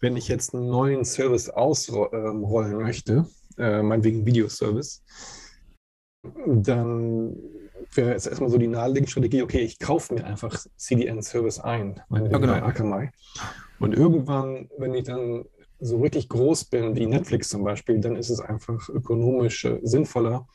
[0.00, 3.26] wenn ich jetzt einen neuen Service ausrollen möchte,
[3.58, 5.02] äh, meinetwegen Videoservice,
[6.46, 7.36] dann
[7.94, 12.44] wäre jetzt erstmal so die naheliegende Strategie, okay, ich kaufe mir einfach CDN-Service ein, meinetwegen
[12.44, 12.66] ja, genau.
[12.66, 13.10] Akamai.
[13.78, 15.44] Und irgendwann, wenn ich dann
[15.80, 20.46] so richtig groß bin, wie Netflix zum Beispiel, dann ist es einfach ökonomisch äh, sinnvoller,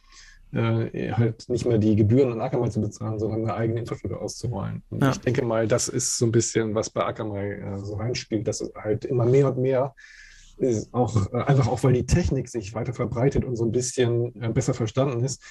[0.55, 4.83] äh, halt nicht mehr die Gebühren an Akamai zu bezahlen, sondern eine eigene Infrastruktur auszurollen.
[4.89, 5.11] Und ja.
[5.11, 8.63] ich denke mal, das ist so ein bisschen, was bei Akamai äh, so reinspielt, dass
[8.75, 9.93] halt immer mehr und mehr
[10.57, 14.41] ist auch äh, einfach auch, weil die Technik sich weiter verbreitet und so ein bisschen
[14.41, 15.43] äh, besser verstanden ist,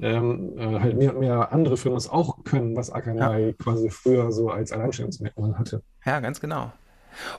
[0.00, 3.52] ähm, äh, halt mehr und mehr andere Firmen es auch können, was Akamai ja.
[3.52, 5.82] quasi früher so als Alleinstellungsmerkmal hatte.
[6.04, 6.72] Ja, ganz genau.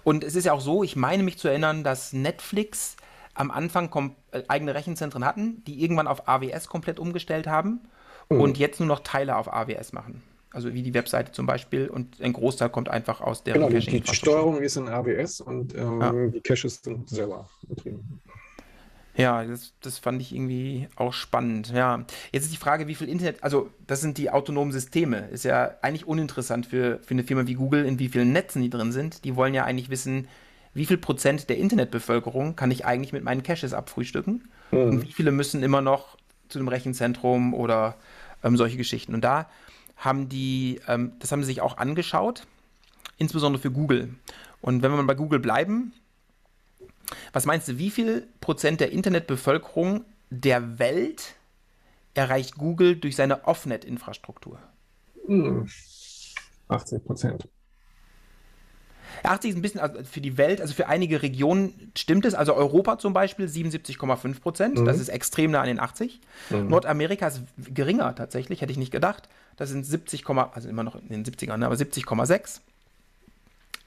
[0.04, 2.96] Und es ist ja auch so, ich meine mich zu erinnern, dass Netflix
[3.36, 7.82] am Anfang äh, eigene Rechenzentren hatten, die irgendwann auf AWS komplett umgestellt haben
[8.30, 8.42] mhm.
[8.42, 10.24] und jetzt nur noch Teile auf AWS machen.
[10.52, 14.02] Also wie die Webseite zum Beispiel und ein Großteil kommt einfach aus der Genau, die,
[14.02, 16.28] die Steuerung ist in AWS und ähm, ja.
[16.28, 18.22] die Caches sind selber betrieben.
[19.18, 21.72] Ja, das, das fand ich irgendwie auch spannend.
[21.74, 25.28] Ja, jetzt ist die Frage, wie viel Internet, also das sind die autonomen Systeme.
[25.30, 28.70] Ist ja eigentlich uninteressant für, für eine Firma wie Google, in wie vielen Netzen die
[28.70, 29.24] drin sind.
[29.24, 30.28] Die wollen ja eigentlich wissen,
[30.76, 34.80] wie viel Prozent der Internetbevölkerung kann ich eigentlich mit meinen Caches abfrühstücken mhm.
[34.80, 36.18] und wie viele müssen immer noch
[36.50, 37.96] zu dem Rechenzentrum oder
[38.44, 39.16] ähm, solche Geschichten.
[39.16, 39.50] Und da
[39.96, 42.46] haben die, ähm, das haben sie sich auch angeschaut,
[43.18, 44.14] insbesondere für Google.
[44.62, 45.94] Und wenn wir mal bei Google bleiben,
[47.34, 51.36] was meinst du, wie viel Prozent der Internetbevölkerung der Welt
[52.14, 54.60] erreicht Google durch seine Offnet-Infrastruktur?
[56.68, 57.48] 80 Prozent.
[59.24, 62.34] 80 ist ein bisschen also für die Welt, also für einige Regionen stimmt es.
[62.34, 64.80] Also Europa zum Beispiel 77,5 Prozent.
[64.80, 64.86] Mhm.
[64.86, 66.22] Das ist extrem nah an den 80.
[66.50, 66.68] Mhm.
[66.68, 69.30] Nordamerika ist geringer tatsächlich, hätte ich nicht gedacht.
[69.58, 72.62] Das sind 70, also immer noch in den 70ern, ne, aber 70,6.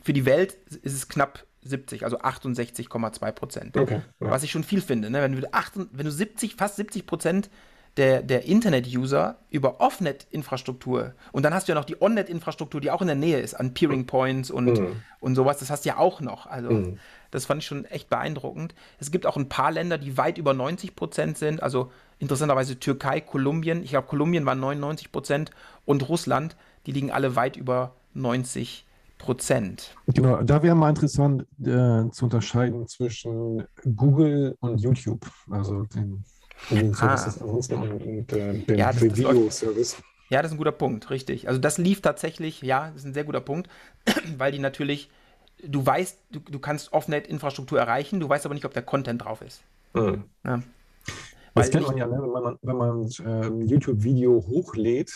[0.03, 3.76] Für die Welt ist es knapp 70, also 68,2 Prozent.
[3.76, 4.31] Okay, ja.
[4.31, 5.11] Was ich schon viel finde.
[5.11, 5.22] Ne?
[5.22, 7.51] Wenn, du 8, wenn du 70, fast 70 Prozent
[7.99, 13.03] der, der Internet-User über Off-Net-Infrastruktur und dann hast du ja noch die On-Net-Infrastruktur, die auch
[13.03, 15.03] in der Nähe ist, an Peering Points und, mhm.
[15.20, 16.46] und sowas, das hast du ja auch noch.
[16.46, 16.99] Also mhm.
[17.32, 18.74] das fand ich schon echt beeindruckend.
[19.01, 21.90] Es gibt auch ein paar Länder, die weit über 90 Prozent sind, also
[22.20, 25.51] interessanterweise Türkei, Kolumbien, ich glaube Kolumbien waren 99 Prozent
[25.84, 28.86] und Russland, die liegen alle weit über 90
[29.18, 29.96] Prozent.
[30.07, 33.64] Genau, da wäre mal interessant äh, zu unterscheiden zwischen
[33.96, 36.24] Google und YouTube, also den
[36.71, 37.45] den Services ah.
[37.45, 39.97] ansonsten und, und äh, ja, Video-Service.
[40.31, 41.49] Ja, das ist ein guter Punkt, richtig.
[41.49, 43.69] Also das lief tatsächlich, ja, das ist ein sehr guter Punkt,
[44.39, 45.11] weil die natürlich,
[45.65, 49.41] du weißt, du, du kannst Offnet-Infrastruktur erreichen, du weißt aber nicht, ob der Content drauf
[49.43, 49.63] ist.
[49.95, 50.25] Mhm.
[50.45, 50.63] Ja.
[51.55, 52.19] Das kennt man ja, ne?
[52.21, 55.13] wenn man, wenn man ein ähm, YouTube-Video hochlädt,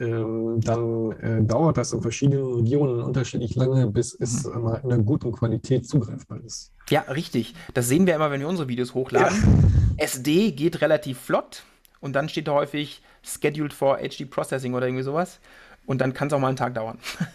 [0.00, 4.62] ähm, dann äh, dauert das in verschiedenen Regionen unterschiedlich lange, bis es Mhm.
[4.62, 6.71] mal in einer guten Qualität zugreifbar ist.
[6.90, 7.54] Ja, richtig.
[7.74, 9.96] Das sehen wir immer, wenn wir unsere Videos hochladen.
[9.96, 11.64] SD geht relativ flott
[12.00, 15.40] und dann steht da häufig scheduled for HD Processing oder irgendwie sowas.
[15.86, 16.98] Und dann kann es auch mal einen Tag dauern.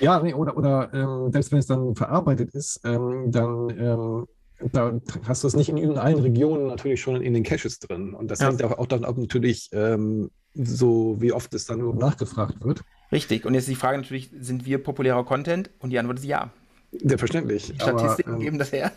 [0.00, 4.26] Ja, nee, oder, oder ähm, selbst wenn es dann verarbeitet ist, ähm, dann ähm,
[4.72, 4.92] da
[5.26, 8.14] hast du es nicht in, allen Regionen natürlich schon in den Caches drin.
[8.14, 8.48] Und das Ja.
[8.48, 12.82] hängt auch, auch dann ab natürlich ähm, so, wie oft es dann überhaupt nachgefragt wird.
[13.10, 13.44] Richtig.
[13.44, 15.70] Und jetzt ist die Frage natürlich, sind wir populärer Content?
[15.78, 16.50] Und die Antwort ist ja.
[16.92, 17.72] Selbstverständlich.
[17.76, 18.92] Statistiken aber, ähm, geben das her.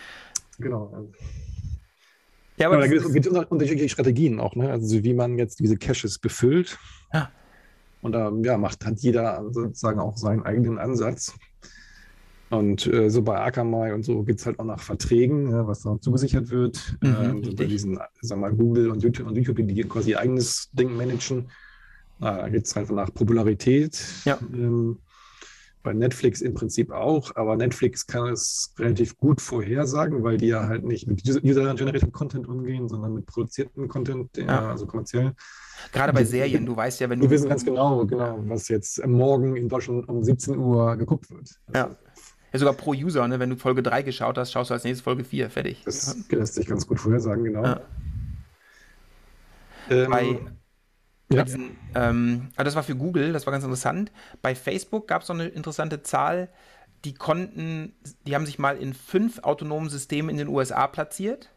[0.58, 1.08] genau.
[2.58, 4.70] Ja, Aber da das gibt es unterschiedliche Strategien auch, ne?
[4.70, 6.78] Also wie man jetzt diese Caches befüllt.
[7.12, 7.30] Ja.
[8.02, 11.34] Und da ja, macht, hat jeder sozusagen auch seinen eigenen Ansatz.
[12.50, 15.80] Und äh, so bei Akamai und so gibt es halt auch nach Verträgen, ja, was
[15.80, 16.96] da zugesichert wird.
[17.00, 20.10] Mhm, ähm, so bei diesen, sagen wir mal, Google und YouTube und YouTube, die quasi
[20.10, 21.48] ihr eigenes Ding managen.
[22.20, 23.98] Ah, da geht es einfach nach Popularität.
[24.26, 24.38] Ja.
[24.52, 24.98] Ähm,
[25.82, 30.66] bei Netflix im Prinzip auch, aber Netflix kann es relativ gut vorhersagen, weil die ja
[30.68, 34.68] halt nicht mit User- User-Generated Content umgehen, sondern mit produzierten Content, der, Ja.
[34.70, 35.32] also kommerziell.
[35.92, 37.34] Gerade bei Serien, du weißt ja, wenn Wir du.
[37.34, 41.50] wissen ganz genau, genau, was jetzt Morgen in Deutschland um 17 Uhr geguckt wird.
[41.74, 41.90] Ja.
[42.52, 43.40] Ja, sogar pro User, ne?
[43.40, 45.48] Wenn du Folge 3 geschaut hast, schaust du als nächstes Folge 4.
[45.48, 45.82] Fertig.
[45.86, 47.64] Das lässt sich ganz gut vorhersagen, genau.
[47.64, 47.80] Ja.
[49.90, 50.38] Ähm, Bei
[51.36, 51.44] ja.
[51.44, 54.12] diesen, ähm, ah, das war für Google, das war ganz interessant.
[54.40, 56.48] Bei Facebook gab es noch eine interessante Zahl.
[57.04, 57.94] Die konnten,
[58.26, 61.50] die haben sich mal in fünf autonomen Systemen in den USA platziert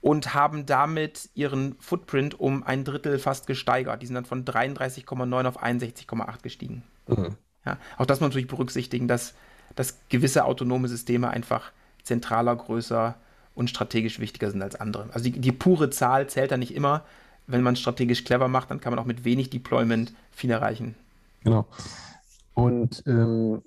[0.00, 4.02] und haben damit ihren Footprint um ein Drittel fast gesteigert.
[4.02, 6.82] Die sind dann von 33,9 auf 61,8 gestiegen.
[7.08, 7.36] Mhm.
[7.64, 9.34] Ja, auch das muss man natürlich berücksichtigen, dass,
[9.74, 11.72] dass gewisse autonome Systeme einfach
[12.04, 13.16] zentraler, größer
[13.54, 15.08] und strategisch wichtiger sind als andere.
[15.12, 17.04] Also die, die pure Zahl zählt da nicht immer.
[17.46, 20.94] Wenn man strategisch clever macht, dann kann man auch mit wenig Deployment viel erreichen.
[21.44, 21.66] Genau.
[22.54, 23.62] Und ähm,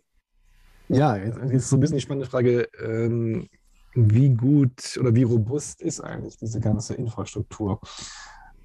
[0.90, 3.48] ja, jetzt ist so ein bisschen die spannende Frage, ähm,
[3.94, 7.80] wie gut oder wie robust ist eigentlich diese ganze Infrastruktur?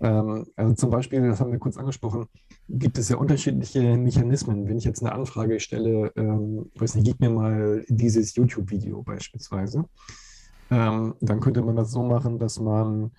[0.01, 2.27] Ähm, also zum Beispiel, das haben wir kurz angesprochen,
[2.69, 4.67] gibt es ja unterschiedliche Mechanismen.
[4.69, 9.85] Wenn ich jetzt eine Anfrage stelle, ähm, weiß nicht, gib mir mal dieses YouTube-Video beispielsweise,
[10.71, 13.13] ähm, dann könnte man das so machen, dass man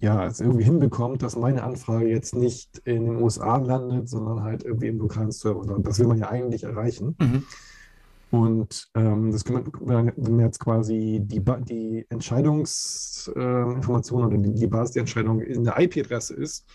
[0.00, 4.64] ja, es irgendwie hinbekommt, dass meine Anfrage jetzt nicht in den USA landet, sondern halt
[4.64, 5.78] irgendwie im lokalen Server.
[5.80, 7.16] Das will man ja eigentlich erreichen.
[7.18, 7.44] Mhm.
[8.30, 14.66] Und ähm, das kann man, wenn man jetzt quasi die, die Entscheidungsinformation oder die, die
[14.66, 16.66] Basis der Entscheidung in der IP-Adresse ist,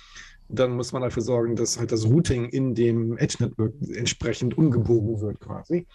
[0.49, 5.39] dann muss man dafür sorgen, dass halt das Routing in dem Edge-Network entsprechend umgebogen wird
[5.39, 5.87] quasi.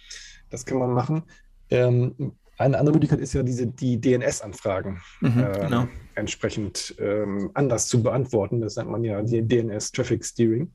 [0.49, 1.25] Das kann man machen.
[1.71, 2.15] Ähm,
[2.59, 5.89] eine andere Möglichkeit ist ja diese, die DNS-Anfragen Mhm, ähm, genau.
[6.15, 8.61] entsprechend ähm, anders zu beantworten.
[8.61, 10.73] Das nennt man ja die DNS Traffic Steering.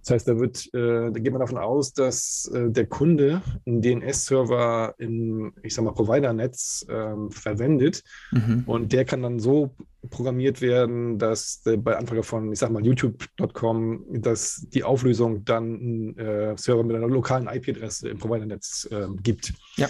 [0.00, 3.80] Das heißt, da wird, äh, da geht man davon aus, dass äh, der Kunde einen
[3.80, 8.64] DNS-Server im, ich sag mal, Provider-Netz ähm, verwendet Mhm.
[8.66, 9.74] und der kann dann so
[10.10, 15.64] programmiert werden, dass äh, bei Anfrage von, ich sag mal, youtube.com, dass die Auflösung dann
[15.80, 19.54] einen äh, Server mit einer lokalen IP-Adresse im Provider-Netz äh, gibt.
[19.76, 19.88] Ja.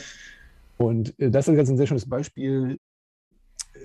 [0.77, 2.79] Und äh, das ist jetzt ein sehr schönes Beispiel
[3.75, 3.79] äh,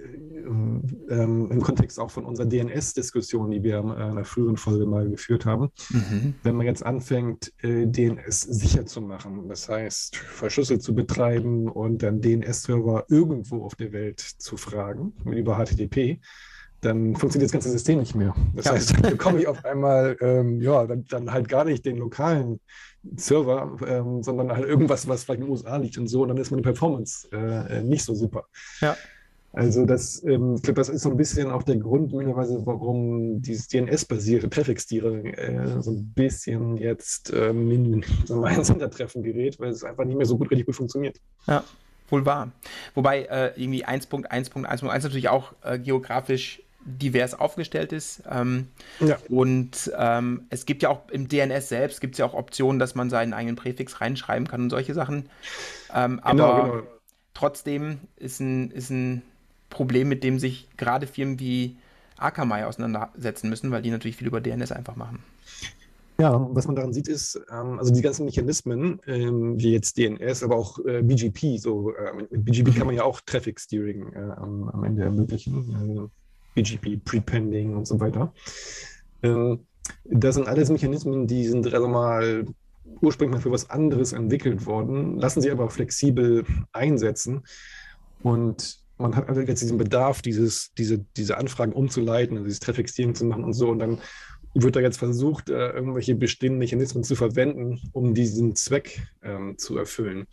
[1.10, 5.46] ähm, im Kontext auch von unserer DNS-Diskussion, die wir in einer früheren Folge mal geführt
[5.46, 5.70] haben.
[5.90, 6.36] Mhm.
[6.44, 12.04] Wenn man jetzt anfängt, äh, DNS sicher zu machen, das heißt, verschlüsselt zu betreiben und
[12.04, 16.20] dann DNS-Server irgendwo auf der Welt zu fragen über HTTP,
[16.82, 18.34] dann funktioniert das ganze System nicht mehr.
[18.56, 18.72] Das Ja.
[18.74, 22.60] heißt, dann bekomme ich auf einmal, ähm, ja, dann, dann halt gar nicht den lokalen
[23.16, 26.38] Server, ähm, sondern halt irgendwas, was vielleicht in den USA liegt und so, und dann
[26.38, 28.46] ist meine Performance äh, äh, nicht so super.
[28.82, 28.96] Ja.
[29.52, 33.42] Also das, ähm, ich glaube, das ist so ein bisschen auch der Grund möglicherweise, warum
[33.42, 39.60] dieses DNS-basierte Traffic Steering äh, so ein bisschen jetzt ähm, in, mal, ins Hintertreffen gerät,
[39.60, 41.18] weil es einfach nicht mehr so gut richtig gut funktioniert.
[41.48, 41.64] Ja,
[42.10, 42.52] wohl wahr.
[42.94, 46.62] Wobei äh, irgendwie 1.1.1.1 natürlich auch äh, geografisch
[46.98, 48.24] divers aufgestellt ist.
[48.30, 48.68] Ähm,
[49.00, 49.18] Ja.
[49.30, 52.96] Und ähm, es gibt ja auch im DNS selbst gibt es ja auch Optionen, dass
[52.96, 55.30] man seinen eigenen Präfix reinschreiben kann und solche Sachen.
[55.94, 56.84] Ähm, aber genau.
[57.34, 59.22] trotzdem ist ein, ist ein
[59.70, 61.78] Problem, mit dem sich gerade Firmen wie
[62.18, 65.20] Akamai auseinandersetzen müssen, weil die natürlich viel über DNS einfach machen.
[66.20, 69.98] Ja, und was man daran sieht, ist, ähm, also die ganzen Mechanismen, ähm, wie jetzt
[69.98, 73.58] DNS, aber auch äh, BGP, so äh, mit, mit BGP kann man ja auch Traffic
[73.58, 76.12] Steering äh, am, am Ende ermöglichen.
[76.62, 78.34] BGP, Prepending und so weiter.
[79.24, 79.66] Ähm,
[80.06, 82.46] das sind alles Mechanismen, die sind also mal
[83.02, 87.44] ursprünglich mal für was anderes entwickelt worden, lassen sich aber flexibel einsetzen.
[88.24, 92.90] Und man hat also jetzt diesen Bedarf, dieses, diese, diese Anfragen umzuleiten, also dieses Traffic
[92.90, 93.70] Steering zu machen und so.
[93.70, 94.00] Und dann
[94.54, 99.78] wird da jetzt versucht, äh, irgendwelche bestehenden Mechanismen zu verwenden, um diesen Zweck ähm, zu
[99.78, 100.26] erfüllen.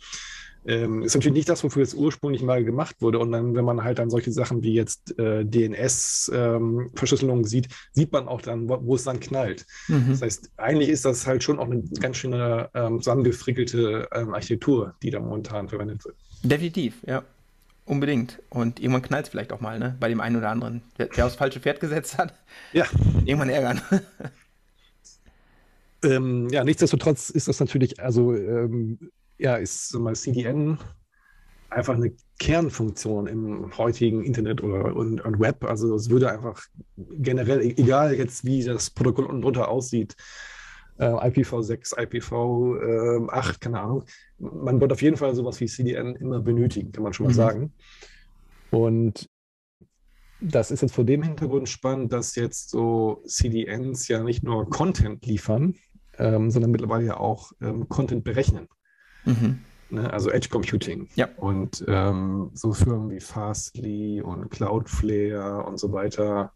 [0.67, 3.19] Ähm, ist natürlich nicht das, wofür es ursprünglich mal gemacht wurde.
[3.19, 8.11] Und dann, wenn man halt dann solche Sachen wie jetzt äh, DNS-Verschlüsselung ähm, sieht, sieht
[8.11, 9.65] man auch dann, wo, wo es dann knallt.
[9.87, 10.07] Mhm.
[10.09, 14.95] Das heißt, eigentlich ist das halt schon auch eine ganz schöne ähm, zusammengefrickelte ähm, Architektur,
[15.01, 16.17] die da momentan verwendet wird.
[16.43, 17.23] Definitiv, ja.
[17.85, 18.41] Unbedingt.
[18.49, 19.95] Und irgendwann knallt es vielleicht auch mal, ne?
[20.01, 20.81] Bei dem einen oder anderen.
[20.97, 22.33] Wer, wer aufs falsche Pferd gesetzt hat,
[22.73, 22.85] ja.
[23.23, 23.81] irgendwann ärgern.
[26.03, 28.99] Ähm, ja, nichtsdestotrotz ist das natürlich, also ähm,
[29.37, 30.77] ja, ist so mal CDN
[31.69, 35.63] einfach eine Kernfunktion im heutigen Internet oder und, und, Web.
[35.63, 36.61] Also es würde einfach
[36.95, 40.15] generell, e-, egal jetzt wie das Protokoll unten drunter aussieht,
[40.97, 44.03] äh, IPv6, IPv8, äh, keine Ahnung,
[44.39, 47.35] man wird auf jeden Fall sowas wie CDN immer benötigen, kann man schon mal mhm.
[47.35, 47.73] sagen.
[48.71, 49.29] Und
[50.39, 55.25] das ist jetzt vor dem Hintergrund spannend, dass jetzt so CDNs ja nicht nur Content
[55.25, 55.75] liefern,
[56.17, 58.67] ähm, sondern mittlerweile ja auch ähm, Content berechnen.
[59.27, 59.59] Mhm.
[59.89, 61.07] Ne, also Edge Computing.
[61.15, 61.29] Ja.
[61.37, 66.51] Und ähm, so Firmen wie Fastly und Cloudflare und so weiter,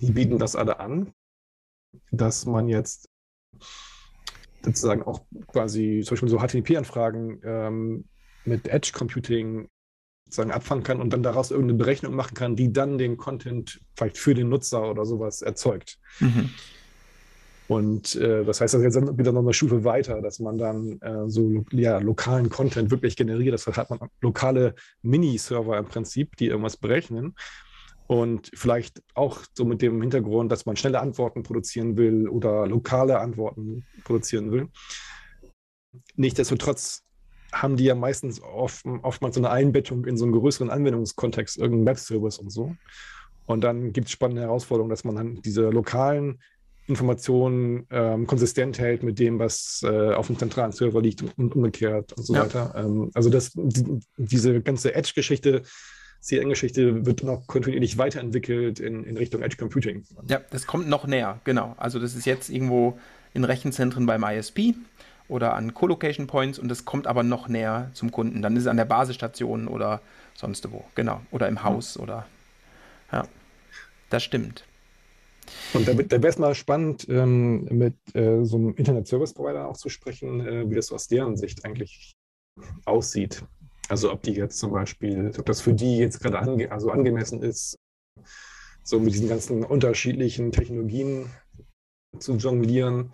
[0.00, 1.12] die bieten das alle an,
[2.10, 3.08] dass man jetzt
[4.64, 8.04] sozusagen auch quasi zum Beispiel so HTTP-Anfragen ähm,
[8.44, 9.68] mit Edge Computing
[10.24, 14.18] sozusagen abfangen kann und dann daraus irgendeine Berechnung machen kann, die dann den Content vielleicht
[14.18, 15.98] für den Nutzer oder sowas erzeugt.
[16.18, 16.50] Mhm.
[17.68, 21.00] Und äh, das heißt, das ist jetzt wieder noch eine Stufe weiter, dass man dann
[21.00, 23.54] äh, so ja, lokalen Content wirklich generiert.
[23.54, 27.34] Das hat man lokale Mini-Server im Prinzip, die irgendwas berechnen.
[28.06, 33.18] Und vielleicht auch so mit dem Hintergrund, dass man schnelle Antworten produzieren will oder lokale
[33.18, 34.68] Antworten produzieren will.
[36.14, 37.02] Nichtsdestotrotz
[37.52, 41.86] haben die ja meistens oft, oftmals so eine Einbettung in so einen größeren Anwendungskontext, irgendeinen
[41.86, 42.76] Web-Service und so.
[43.46, 46.40] Und dann gibt es spannende Herausforderungen, dass man dann diese lokalen
[46.86, 52.12] Informationen ähm, konsistent hält mit dem, was äh, auf dem zentralen Server liegt und umgekehrt
[52.12, 52.42] und so ja.
[52.42, 52.74] weiter.
[52.76, 55.62] Ähm, also das, die, diese ganze Edge-Geschichte,
[56.20, 60.04] CN-Geschichte wird noch kontinuierlich weiterentwickelt in, in Richtung Edge Computing.
[60.28, 61.74] Ja, das kommt noch näher, genau.
[61.76, 62.98] Also das ist jetzt irgendwo
[63.34, 64.74] in Rechenzentren beim ISP
[65.28, 68.42] oder an Colocation Points und das kommt aber noch näher zum Kunden.
[68.42, 70.00] Dann ist es an der Basisstation oder
[70.34, 71.20] sonst wo, genau.
[71.30, 72.26] Oder im Haus oder
[73.12, 73.26] ja.
[74.10, 74.64] Das stimmt.
[75.72, 79.88] Und da, da wäre es mal spannend, ähm, mit äh, so einem Internet-Service-Provider auch zu
[79.88, 82.14] sprechen, äh, wie das aus deren Sicht eigentlich
[82.84, 83.44] aussieht.
[83.88, 87.42] Also ob die jetzt zum Beispiel, ob das für die jetzt gerade ange also angemessen
[87.42, 87.76] ist,
[88.82, 91.30] so mit diesen ganzen unterschiedlichen Technologien
[92.18, 93.12] zu jonglieren.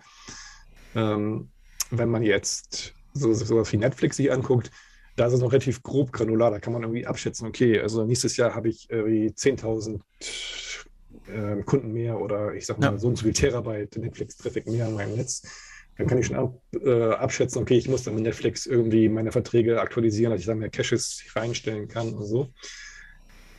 [0.95, 1.49] Ähm,
[1.91, 4.71] wenn man jetzt so sowas wie Netflix sich anguckt,
[5.15, 6.49] da ist es noch relativ grob granular.
[6.51, 10.01] Da kann man irgendwie abschätzen, okay, also nächstes Jahr habe ich irgendwie 10.000
[11.27, 12.97] äh, Kunden mehr oder ich sag mal ja.
[12.97, 15.43] so und so viel Terabyte Netflix-Traffic mehr an meinem Netz,
[15.97, 19.31] dann kann ich schon ab, äh, abschätzen, okay, ich muss dann mit Netflix irgendwie meine
[19.31, 22.49] Verträge aktualisieren, dass ich dann mehr Caches reinstellen kann und so.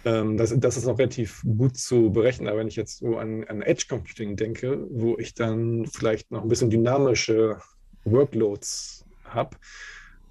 [0.05, 3.45] Ähm, das, das, ist noch relativ gut zu berechnen, aber wenn ich jetzt so an,
[3.45, 7.59] an Edge Computing denke, wo ich dann vielleicht noch ein bisschen dynamische
[8.05, 9.57] Workloads habe,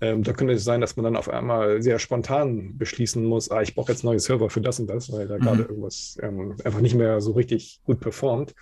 [0.04, 3.62] ähm, da könnte es sein, dass man dann auf einmal sehr spontan beschließen muss, ah,
[3.62, 5.41] ich brauche jetzt neue Server für das und das, weil da mhm.
[5.41, 8.54] gerade irgendwas ähm, einfach nicht mehr so richtig gut performt.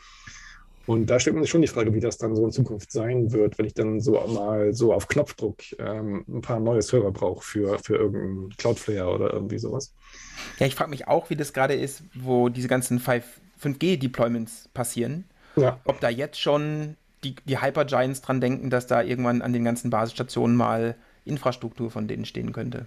[0.85, 3.31] Und da stellt man sich schon die Frage, wie das dann so in Zukunft sein
[3.31, 7.43] wird, wenn ich dann so mal so auf Knopfdruck ähm, ein paar neue Server brauche
[7.43, 9.95] für, für irgendeinen Cloudflare oder irgendwie sowas.
[10.59, 15.25] Ja, ich frage mich auch, wie das gerade ist, wo diese ganzen 5G-Deployments passieren.
[15.55, 15.79] Ja.
[15.85, 19.89] Ob da jetzt schon die, die Hypergiants dran denken, dass da irgendwann an den ganzen
[19.89, 20.95] Basisstationen mal
[21.25, 22.85] Infrastruktur von denen stehen könnte.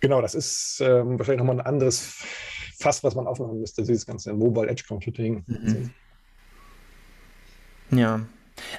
[0.00, 2.22] Genau, das ist ähm, wahrscheinlich nochmal ein anderes
[2.78, 5.42] Fass, was man aufmachen müsste, dieses ganze Mobile Edge Computing.
[5.46, 5.90] Mhm.
[7.90, 8.20] Ja.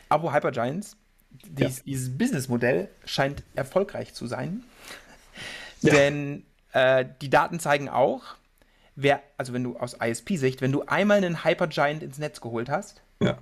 [0.09, 0.97] Aber Hypergiants,
[1.31, 1.83] dies, ja.
[1.85, 4.63] dieses Businessmodell scheint erfolgreich zu sein.
[5.81, 5.93] Ja.
[5.93, 8.35] Denn äh, die Daten zeigen auch,
[8.95, 13.01] wer, also wenn du aus ISP-Sicht, wenn du einmal einen Hypergiant ins Netz geholt hast,
[13.19, 13.37] ja.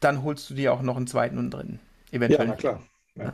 [0.00, 1.80] dann holst du dir auch noch einen zweiten und dritten.
[2.10, 2.46] Eventuell.
[2.46, 2.82] Ja, na klar.
[3.16, 3.32] Ja.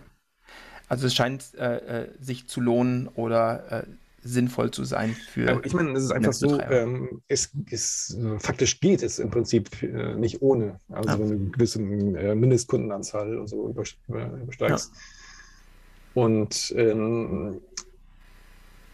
[0.89, 3.87] Also es scheint äh, äh, sich zu lohnen oder äh,
[4.22, 5.61] sinnvoll zu sein für.
[5.64, 9.83] Ich meine, es ist einfach so, ähm, es, es äh, faktisch geht es im Prinzip
[9.83, 10.79] äh, nicht ohne.
[10.89, 11.18] Also ja.
[11.18, 14.93] wenn du eine gewisse äh, Mindestkundenanzahl und so übersteigst.
[14.95, 16.22] Ja.
[16.22, 17.61] Und ähm,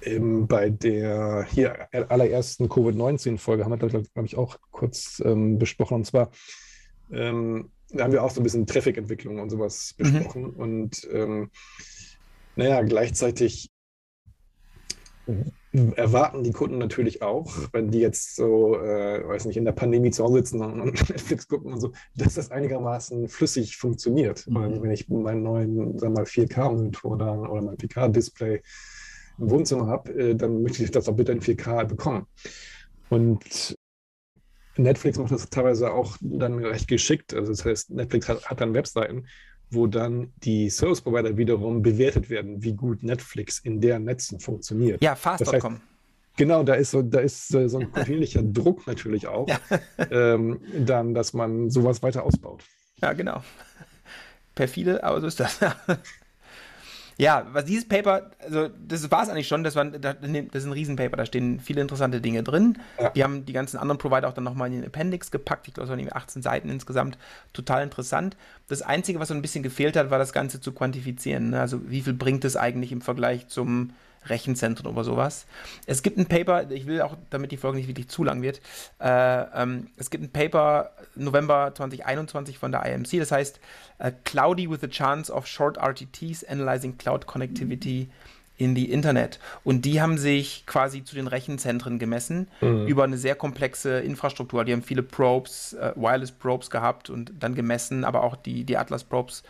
[0.02, 5.94] ähm, bei der hier allerersten Covid-19-Folge haben wir, glaube ich, auch kurz ähm, besprochen.
[5.94, 6.30] Und zwar
[7.12, 10.02] ähm, da haben wir auch so ein bisschen Traffic-Entwicklung und sowas mhm.
[10.02, 10.42] besprochen.
[10.42, 10.56] Mhm.
[10.56, 11.50] Und ähm,
[12.56, 13.70] naja, gleichzeitig
[15.72, 20.10] erwarten die Kunden natürlich auch, wenn die jetzt so, äh, weiß nicht, in der Pandemie
[20.10, 24.46] zu Hause sitzen und, Netflix gucken und so, dass das einigermaßen flüssig funktioniert.
[24.48, 24.82] Mhm.
[24.82, 28.60] Wenn ich meinen neuen, sagen wir mal, 4K-Monitor dann oder mein 4K-Display
[29.38, 32.26] im Wohnzimmer habe, äh, dann möchte ich das auch bitte in 4K bekommen.
[33.08, 33.76] Und
[34.76, 37.34] Netflix macht das teilweise auch dann recht geschickt.
[37.34, 39.26] Also das heißt, Netflix hat, hat dann Webseiten,
[39.70, 45.02] wo dann die Service Provider wiederum bewertet werden, wie gut Netflix in deren Netzen funktioniert.
[45.02, 45.52] Ja, fast.com.
[45.52, 45.82] Das heißt,
[46.36, 49.58] Genau, da ist so, da ist so ein kontinuierlicher Druck natürlich auch, ja.
[50.10, 52.64] ähm, dann, dass man sowas weiter ausbaut.
[53.02, 53.42] Ja, genau.
[54.54, 55.58] Perfide, aber so ist das.
[57.18, 60.72] Ja, was dieses Paper, also das war es eigentlich schon, das, war, das ist ein
[60.72, 62.78] Riesenpaper, da stehen viele interessante Dinge drin.
[62.98, 63.10] Ja.
[63.10, 65.92] Die haben die ganzen anderen Provider auch dann nochmal in den Appendix gepackt, ich glaube,
[65.92, 67.18] es waren 18 Seiten insgesamt,
[67.52, 68.36] total interessant.
[68.68, 71.50] Das Einzige, was so ein bisschen gefehlt hat, war das Ganze zu quantifizieren.
[71.50, 71.60] Ne?
[71.60, 73.90] Also wie viel bringt es eigentlich im Vergleich zum
[74.26, 75.46] Rechenzentren oder sowas.
[75.86, 78.60] Es gibt ein Paper, ich will auch, damit die Folge nicht wirklich zu lang wird,
[79.00, 83.60] äh, ähm, es gibt ein Paper November 2021 von der IMC, das heißt
[84.02, 88.08] uh, Cloudy with the Chance of Short RTTs Analyzing Cloud Connectivity
[88.62, 89.38] in the Internet.
[89.64, 92.86] Und die haben sich quasi zu den Rechenzentren gemessen mhm.
[92.86, 94.64] über eine sehr komplexe Infrastruktur.
[94.64, 98.76] Die haben viele Probes, äh, Wireless Probes gehabt und dann gemessen, aber auch die, die
[98.76, 99.42] Atlas Probes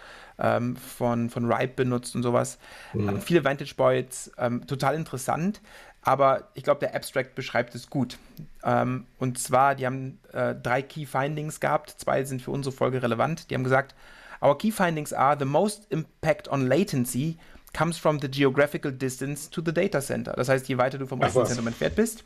[0.42, 2.58] ähm, von, von Ripe benutzt und sowas.
[2.92, 3.08] Mhm.
[3.08, 5.62] Ähm, viele Vantage Points, ähm, total interessant.
[6.04, 8.18] Aber ich glaube, der Abstract beschreibt es gut.
[8.64, 11.94] Ähm, und zwar, die haben äh, drei Key Findings gehabt.
[11.96, 13.50] Zwei sind für unsere Folge relevant.
[13.50, 13.94] Die haben gesagt,
[14.42, 17.38] Our key findings are the most impact on latency
[17.72, 20.32] comes from the geographical distance to the data center.
[20.32, 22.24] Das heißt, je weiter du vom Rechenzentrum entfernt bist,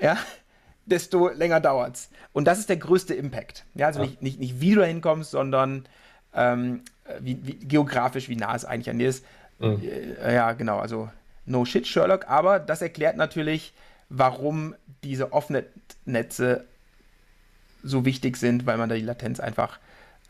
[0.00, 0.16] ja,
[0.86, 2.10] desto länger dauert es.
[2.32, 3.66] Und das ist der größte Impact.
[3.74, 4.06] Ja, also ja.
[4.06, 5.84] Nicht, nicht, nicht wie du da hinkommst, sondern
[6.34, 6.82] ähm,
[7.20, 9.24] wie, wie, geografisch, wie nah es eigentlich an dir ist.
[9.58, 9.82] Mhm.
[9.82, 11.08] Äh, ja, genau, also
[11.46, 13.72] no shit, Sherlock, aber das erklärt natürlich,
[14.08, 16.64] warum diese Offnet-Netze
[17.82, 19.78] so wichtig sind, weil man da die Latenz einfach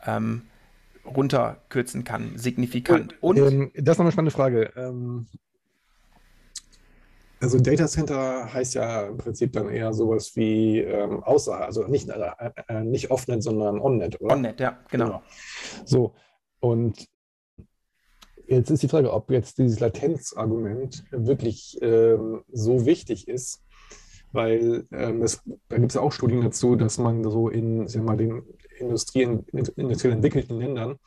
[0.05, 0.43] ähm,
[1.05, 3.15] runterkürzen kann, signifikant.
[3.21, 4.71] Und, Und ähm, das ist noch eine spannende Frage.
[4.75, 5.27] Ähm,
[7.41, 12.07] also Data Center heißt ja im Prinzip dann eher sowas wie ähm, außer, also nicht,
[12.09, 12.31] äh,
[12.67, 14.35] äh, nicht Offnet, sondern Onnet, oder?
[14.35, 15.05] Onnet, ja, genau.
[15.05, 15.21] genau.
[15.85, 16.13] So,
[16.59, 17.07] und
[18.47, 23.63] jetzt ist die Frage, ob jetzt dieses Latenzargument wirklich ähm, so wichtig ist,
[24.31, 28.05] weil ähm, es, da gibt es ja auch Studien dazu, dass man so in sagen
[28.05, 28.43] wir mal, den
[28.77, 30.97] Industrie, industriell entwickelten Ländern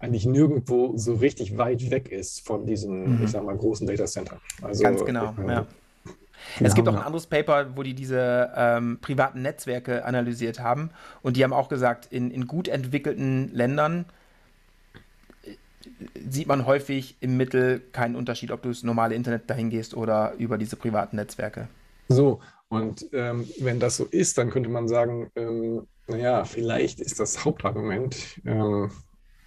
[0.00, 3.24] eigentlich nirgendwo so richtig weit weg ist von diesen, mhm.
[3.24, 4.38] ich sag mal, großen Datacentern.
[4.62, 5.66] Also, Ganz genau, äh, ja.
[6.60, 10.90] Es gibt auch ein anderes Paper, wo die diese ähm, privaten Netzwerke analysiert haben
[11.22, 14.06] und die haben auch gesagt, in, in gut entwickelten Ländern
[15.44, 15.52] äh,
[16.28, 20.34] sieht man häufig im Mittel keinen Unterschied, ob du das normale Internet dahin gehst oder
[20.38, 21.68] über diese privaten Netzwerke.
[22.08, 27.20] So, und ähm, wenn das so ist, dann könnte man sagen, ähm, naja, vielleicht ist
[27.20, 28.90] das Hauptargument ähm,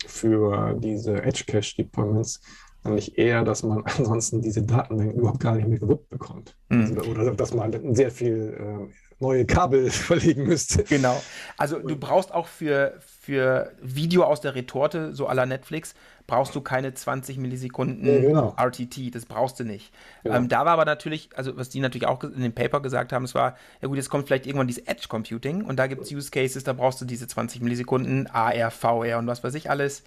[0.06, 2.42] für diese Edge Cache Deployments
[2.84, 6.56] nämlich eher, dass man ansonsten diese Datenmengen überhaupt gar nicht mehr gewuppt bekommt.
[6.70, 6.98] Mhm.
[6.98, 10.84] Also, oder dass man sehr viel äh, neue Kabel verlegen müsste.
[10.84, 11.22] Genau.
[11.58, 15.94] Also du brauchst auch für, für Video aus der Retorte, so à la Netflix,
[16.28, 18.56] brauchst du keine 20 Millisekunden ja, genau.
[18.58, 19.14] RTT.
[19.14, 19.92] Das brauchst du nicht.
[20.24, 20.36] Genau.
[20.36, 23.26] Ähm, da war aber natürlich, also was die natürlich auch in dem Paper gesagt haben,
[23.26, 26.12] es war, ja gut, jetzt kommt vielleicht irgendwann dieses Edge Computing und da gibt es
[26.12, 30.04] Use Cases, da brauchst du diese 20 Millisekunden AR, VR und was weiß ich alles.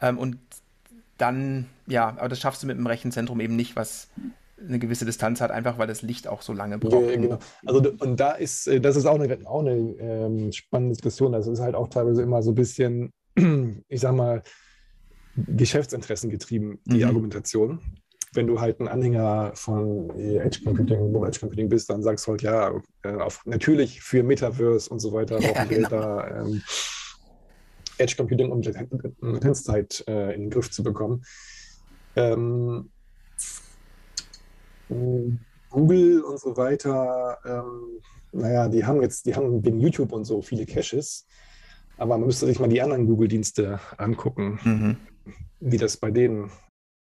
[0.00, 0.38] Ähm, und
[1.18, 4.08] dann, ja, aber das schaffst du mit dem Rechenzentrum eben nicht, was
[4.66, 7.10] eine gewisse Distanz hat, einfach weil das Licht auch so lange braucht.
[7.10, 7.38] Ja, genau.
[7.66, 11.32] Also und da ist, äh, das ist auch eine, auch eine ähm, spannende Diskussion.
[11.32, 13.12] Das ist halt auch teilweise immer so ein bisschen,
[13.88, 14.42] ich sag mal,
[15.36, 17.04] Geschäftsinteressen getrieben, die mhm.
[17.04, 17.80] Argumentation.
[18.34, 22.42] Wenn du halt ein Anhänger von Edge Computing, Edge Computing bist, dann sagst du halt,
[22.42, 25.88] ja, äh, auf, natürlich für Metaverse und so weiter brauchen wir genau.
[25.88, 26.62] da ähm,
[28.02, 28.62] Edge Computing, um
[29.20, 31.22] Latenzzeit äh, in den Griff zu bekommen.
[32.16, 32.90] Ähm,
[35.70, 38.00] Google und so weiter, ähm,
[38.32, 41.26] naja, die haben jetzt, die haben wegen YouTube und so viele Caches,
[41.96, 44.96] aber man müsste sich mal die anderen Google-Dienste angucken, mhm.
[45.60, 46.50] wie das bei denen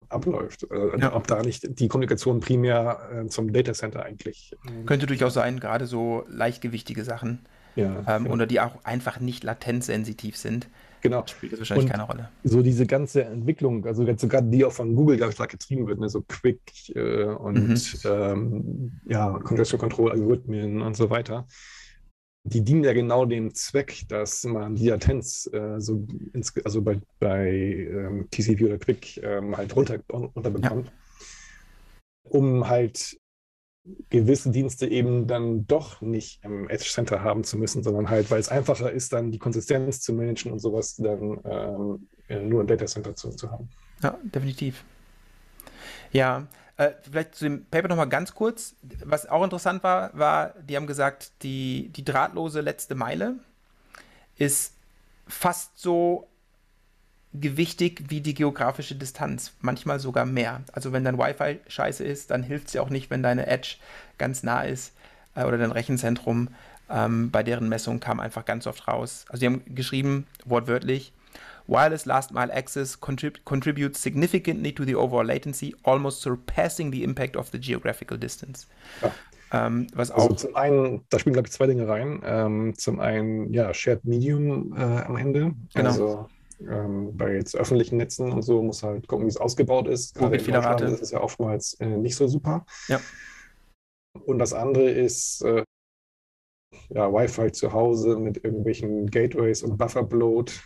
[0.10, 0.68] abläuft.
[0.70, 1.16] Äh, ja.
[1.16, 4.56] Ob da nicht die Kommunikation primär äh, zum Datacenter eigentlich.
[4.68, 7.46] Ähm, Könnte durchaus sein, gerade so leichtgewichtige Sachen.
[7.76, 8.34] Ja, ähm, genau.
[8.34, 10.68] Oder die auch einfach nicht latenzsensitiv sind.
[11.02, 11.26] Genau.
[11.26, 12.30] Spielt das wahrscheinlich und keine Rolle.
[12.44, 16.10] So diese ganze Entwicklung, also sogar die auch von Google ganz stark getrieben wird, ne?
[16.10, 16.62] so Quick
[16.96, 17.78] äh, und mhm.
[18.06, 21.48] ähm, ja, Congestion Control Algorithmen und so weiter.
[22.44, 27.00] Die dienen ja genau dem Zweck, dass man die Latenz äh, so ins, also bei,
[27.20, 30.88] bei ähm, TCP oder Quick ähm, halt runter, runterbekommt.
[30.88, 30.94] Ja.
[32.24, 33.21] um halt
[34.10, 38.40] gewisse Dienste eben dann doch nicht im Edge Center haben zu müssen, sondern halt, weil
[38.40, 41.40] es einfacher ist, dann die Konsistenz zu managen und sowas dann
[42.30, 43.70] ähm, nur im Data Center zu, zu haben.
[44.04, 44.84] Ja, definitiv.
[46.12, 48.76] Ja, äh, vielleicht zu dem Paper nochmal ganz kurz.
[49.04, 53.36] Was auch interessant war, war, die haben gesagt, die, die drahtlose letzte Meile
[54.38, 54.74] ist
[55.28, 56.28] fast so
[57.34, 60.62] gewichtig wie die geografische Distanz, manchmal sogar mehr.
[60.74, 63.76] Also wenn dein Wi-Fi scheiße ist, dann hilft es ja auch nicht, wenn deine Edge
[64.18, 64.94] ganz nah ist
[65.36, 66.50] äh, oder dein Rechenzentrum.
[66.90, 69.26] Ähm, bei deren Messung kam einfach ganz oft raus.
[69.30, 71.14] Also die haben geschrieben, wortwörtlich,
[71.68, 77.38] Wireless last mile access contrib contributes significantly to the overall latency, almost surpassing the impact
[77.38, 78.68] of the geographical distance.
[79.02, 79.12] Ja.
[79.54, 82.22] Ähm, was also auch zum einen, da spielen glaube ich zwei Dinge rein.
[82.26, 85.54] Ähm, zum einen, ja, Shared Medium äh, am Ende.
[85.74, 85.90] Genau.
[85.90, 86.30] Also
[86.70, 90.16] ähm, bei jetzt öffentlichen Netzen und so muss halt gucken, wie es ausgebaut ist.
[90.16, 92.66] Gerade in Deutschland ist es ja oftmals äh, nicht so super.
[92.88, 93.00] Ja.
[94.26, 95.64] Und das andere ist äh,
[96.90, 100.62] ja, Wi-Fi zu Hause mit irgendwelchen Gateways und Bufferbloat,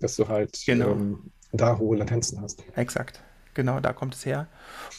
[0.00, 0.92] dass du halt genau.
[0.92, 2.62] ähm, da hohe Latenzen hast.
[2.76, 3.22] Exakt.
[3.54, 4.46] Genau, da kommt es her.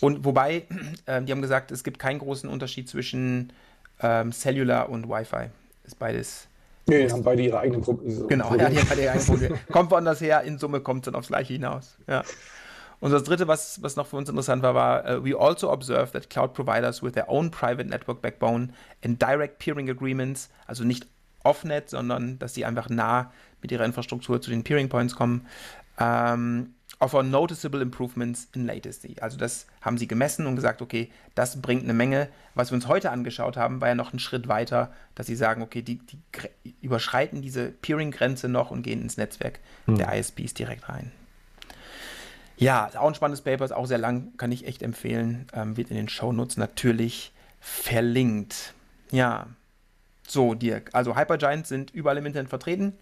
[0.01, 0.67] Und wobei,
[1.05, 3.53] äh, die haben gesagt, es gibt keinen großen Unterschied zwischen
[4.01, 5.49] ähm, Cellular und Wi-Fi.
[5.83, 6.47] Ist beides
[6.87, 8.27] Nee, die haben beide ihre eigenen Probleme.
[8.27, 9.59] Genau, ja, die haben beide ihre eigenen Probleme.
[9.71, 11.97] kommt woanders her, in Summe kommt es dann aufs Gleiche hinaus.
[12.07, 12.23] Ja.
[12.99, 16.11] Und das dritte, was, was noch für uns interessant war, war, uh, we also observe
[16.11, 18.69] that cloud providers with their own private network backbone
[19.03, 21.07] and direct peering agreements, also nicht
[21.43, 25.47] off-net, sondern dass sie einfach nah mit ihrer Infrastruktur zu den Peering Points kommen,
[25.99, 29.15] ähm, offer noticeable improvements in latency.
[29.19, 32.29] Also das haben sie gemessen und gesagt, okay, das bringt eine Menge.
[32.53, 35.63] Was wir uns heute angeschaut haben, war ja noch ein Schritt weiter, dass sie sagen,
[35.63, 36.19] okay, die, die
[36.81, 39.97] überschreiten diese Peering-Grenze noch und gehen ins Netzwerk hm.
[39.97, 41.11] der ISPs direkt rein.
[42.57, 45.47] Ja, auch ein spannendes Paper, ist auch sehr lang, kann ich echt empfehlen.
[45.53, 48.75] Ähm, wird in den Shownotes natürlich verlinkt.
[49.09, 49.47] Ja,
[50.27, 52.93] so Dirk, also Hypergiants sind überall im Internet vertreten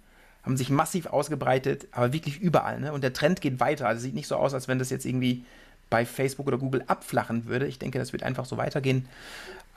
[0.44, 2.80] haben sich massiv ausgebreitet, aber wirklich überall.
[2.80, 2.94] Ne?
[2.94, 3.88] Und der Trend geht weiter.
[3.88, 5.44] Also sieht nicht so aus, als wenn das jetzt irgendwie
[5.90, 7.68] bei Facebook oder Google abflachen würde.
[7.68, 9.08] Ich denke, das wird einfach so weitergehen,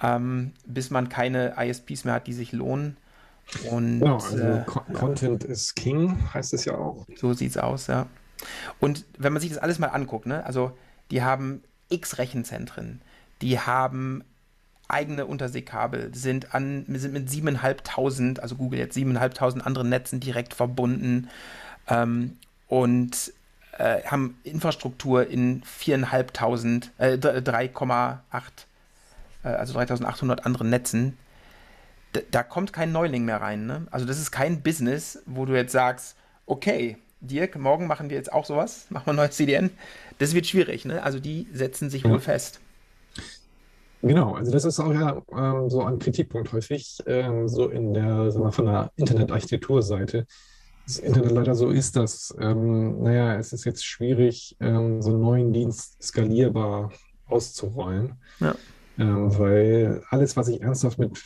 [0.02, 2.96] ähm, bis man keine ISPs mehr hat, die sich lohnen.
[3.70, 7.06] Und, genau, also äh, Content is King, heißt es ja auch.
[7.16, 8.06] So sieht es aus, ja.
[8.80, 10.76] Und wenn man sich das alles mal anguckt, ne, also
[11.10, 13.00] die haben x Rechenzentren,
[13.40, 14.24] die haben
[14.92, 21.28] eigene Unterseekabel, sind, an, sind mit 7.500, also Google jetzt 7.500 anderen Netzen direkt verbunden
[21.88, 22.36] ähm,
[22.68, 23.32] und
[23.78, 28.18] äh, haben Infrastruktur in 4.500, äh, 3,8,
[29.44, 31.18] äh, also 3.800 anderen Netzen.
[32.14, 33.66] D da kommt kein Neuling mehr rein.
[33.66, 33.86] Ne?
[33.90, 36.16] Also das ist kein Business, wo du jetzt sagst,
[36.46, 39.70] okay, Dirk, morgen machen wir jetzt auch sowas, machen wir ein neues CDN.
[40.18, 40.84] Das wird schwierig.
[40.84, 41.02] Ne?
[41.02, 42.10] Also die setzen sich ja.
[42.10, 42.60] wohl fest.
[44.02, 48.32] Genau, also das ist auch ja ähm, so ein Kritikpunkt häufig, ähm, so in der,
[48.32, 50.26] sagen wir, von der Internetarchitekturseite.
[50.86, 55.20] Das Internet leider so ist, dass, ähm, naja, es ist jetzt schwierig, ähm, so einen
[55.20, 56.90] neuen Dienst skalierbar
[57.28, 58.14] auszurollen.
[58.40, 58.56] Ja.
[58.98, 61.16] Ähm, weil alles, was ich ernsthaft mit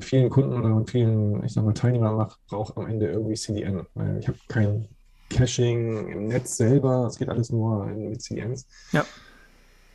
[0.00, 3.86] vielen Kunden oder mit vielen, ich sag mal, Teilnehmern mache, braucht am Ende irgendwie CDN.
[3.94, 4.88] Weil ich habe kein
[5.28, 8.66] Caching im Netz selber, es geht alles nur mit CDNs.
[8.92, 9.04] Ja.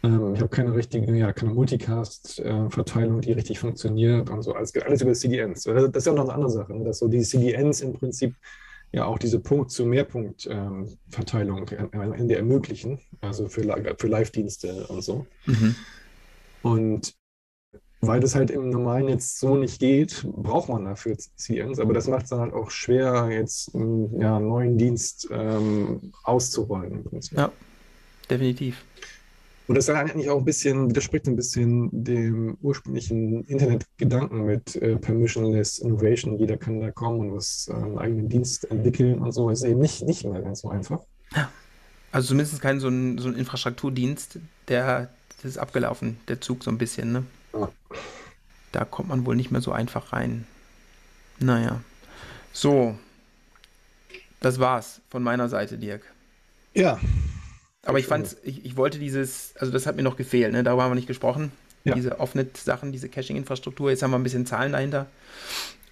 [0.04, 4.54] Ähm, ich habe keine richtige, ja, keine Multicast-Verteilung, die richtig funktioniert und so.
[4.54, 5.64] Alles, alles über CDNs.
[5.64, 6.86] Das ist ja noch eine andere Sache, ne?
[6.86, 8.36] dass so die CDNs im Prinzip
[8.92, 13.64] ja auch diese Punkt- zu Mehrpunkt-Verteilung ähm, am Ende ermöglichen, also für,
[13.98, 15.28] für Live-Dienste und so.
[15.46, 15.76] Mhm.
[16.64, 17.14] Und
[18.02, 22.08] weil das halt im normalen Netz so nicht geht, braucht man dafür CDNs, aber das
[22.08, 27.04] macht es dann halt auch schwer, jetzt einen ja, neuen Dienst ähm, auszurollen.
[27.32, 27.52] Ja,
[28.30, 28.86] definitiv.
[29.70, 34.96] Und das ist eigentlich auch ein bisschen, widerspricht ein bisschen dem ursprünglichen Internetgedanken mit äh,
[34.96, 36.40] Permissionless Innovation.
[36.40, 39.48] Jeder kann da kommen und was äh, einen eigenen Dienst entwickeln und so.
[39.52, 41.02] Ist eben nicht, nicht mehr ganz so einfach.
[41.36, 41.52] Ja.
[42.12, 44.40] Also zumindest kein so ein, so ein Infrastrukturdienst,
[44.70, 47.24] der das ist abgelaufen, der Zug so ein bisschen, ne?
[47.54, 47.70] Ja.
[48.72, 50.48] Da kommt man wohl nicht mehr so einfach rein.
[51.38, 51.80] Naja.
[52.54, 52.98] So.
[54.40, 56.02] Das war's von meiner Seite, Dirk.
[56.74, 57.00] Ja.
[57.86, 60.64] Aber ich fand, ich, ich wollte dieses, also das hat mir noch gefehlt, ne?
[60.64, 61.52] darüber haben wir nicht gesprochen.
[61.86, 61.96] Ja.
[61.96, 63.90] Diese Offnet-Sachen, diese Caching-Infrastruktur.
[63.90, 65.08] Jetzt haben wir ein bisschen Zahlen dahinter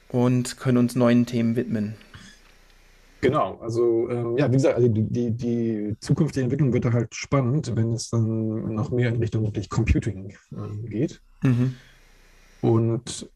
[0.09, 1.95] und können uns neuen Themen widmen.
[3.21, 7.75] Genau, also ähm, ja, wie gesagt, also die, die zukünftige Entwicklung wird da halt spannend,
[7.75, 11.21] wenn es dann noch mehr in Richtung wirklich Computing äh, geht.
[11.41, 11.75] Mhm.
[12.61, 13.29] Und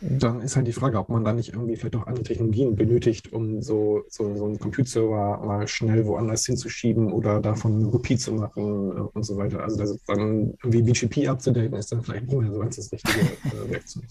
[0.00, 3.32] dann ist halt die Frage, ob man da nicht irgendwie vielleicht auch andere Technologien benötigt,
[3.32, 8.32] um so, so, so einen Compute-Server mal schnell woanders hinzuschieben oder davon eine Kopie zu
[8.32, 9.62] machen äh, und so weiter.
[9.62, 13.20] Also das dann irgendwie BGP abzudaten, ist dann vielleicht nicht mehr so ganz das richtige
[13.20, 14.04] äh, Werkzeug.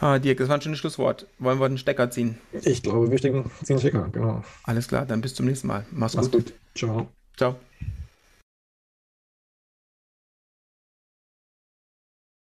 [0.00, 1.26] Ah, Dirk, das war ein schönes Schlusswort.
[1.38, 2.38] Wollen wir den Stecker ziehen?
[2.62, 4.42] Ich glaube, wir ziehen den Stecker, genau.
[4.62, 5.84] Alles klar, dann bis zum nächsten Mal.
[5.90, 6.46] Mach's, Mach's gut.
[6.46, 6.54] gut.
[6.74, 7.08] Ciao.
[7.36, 7.56] Ciao.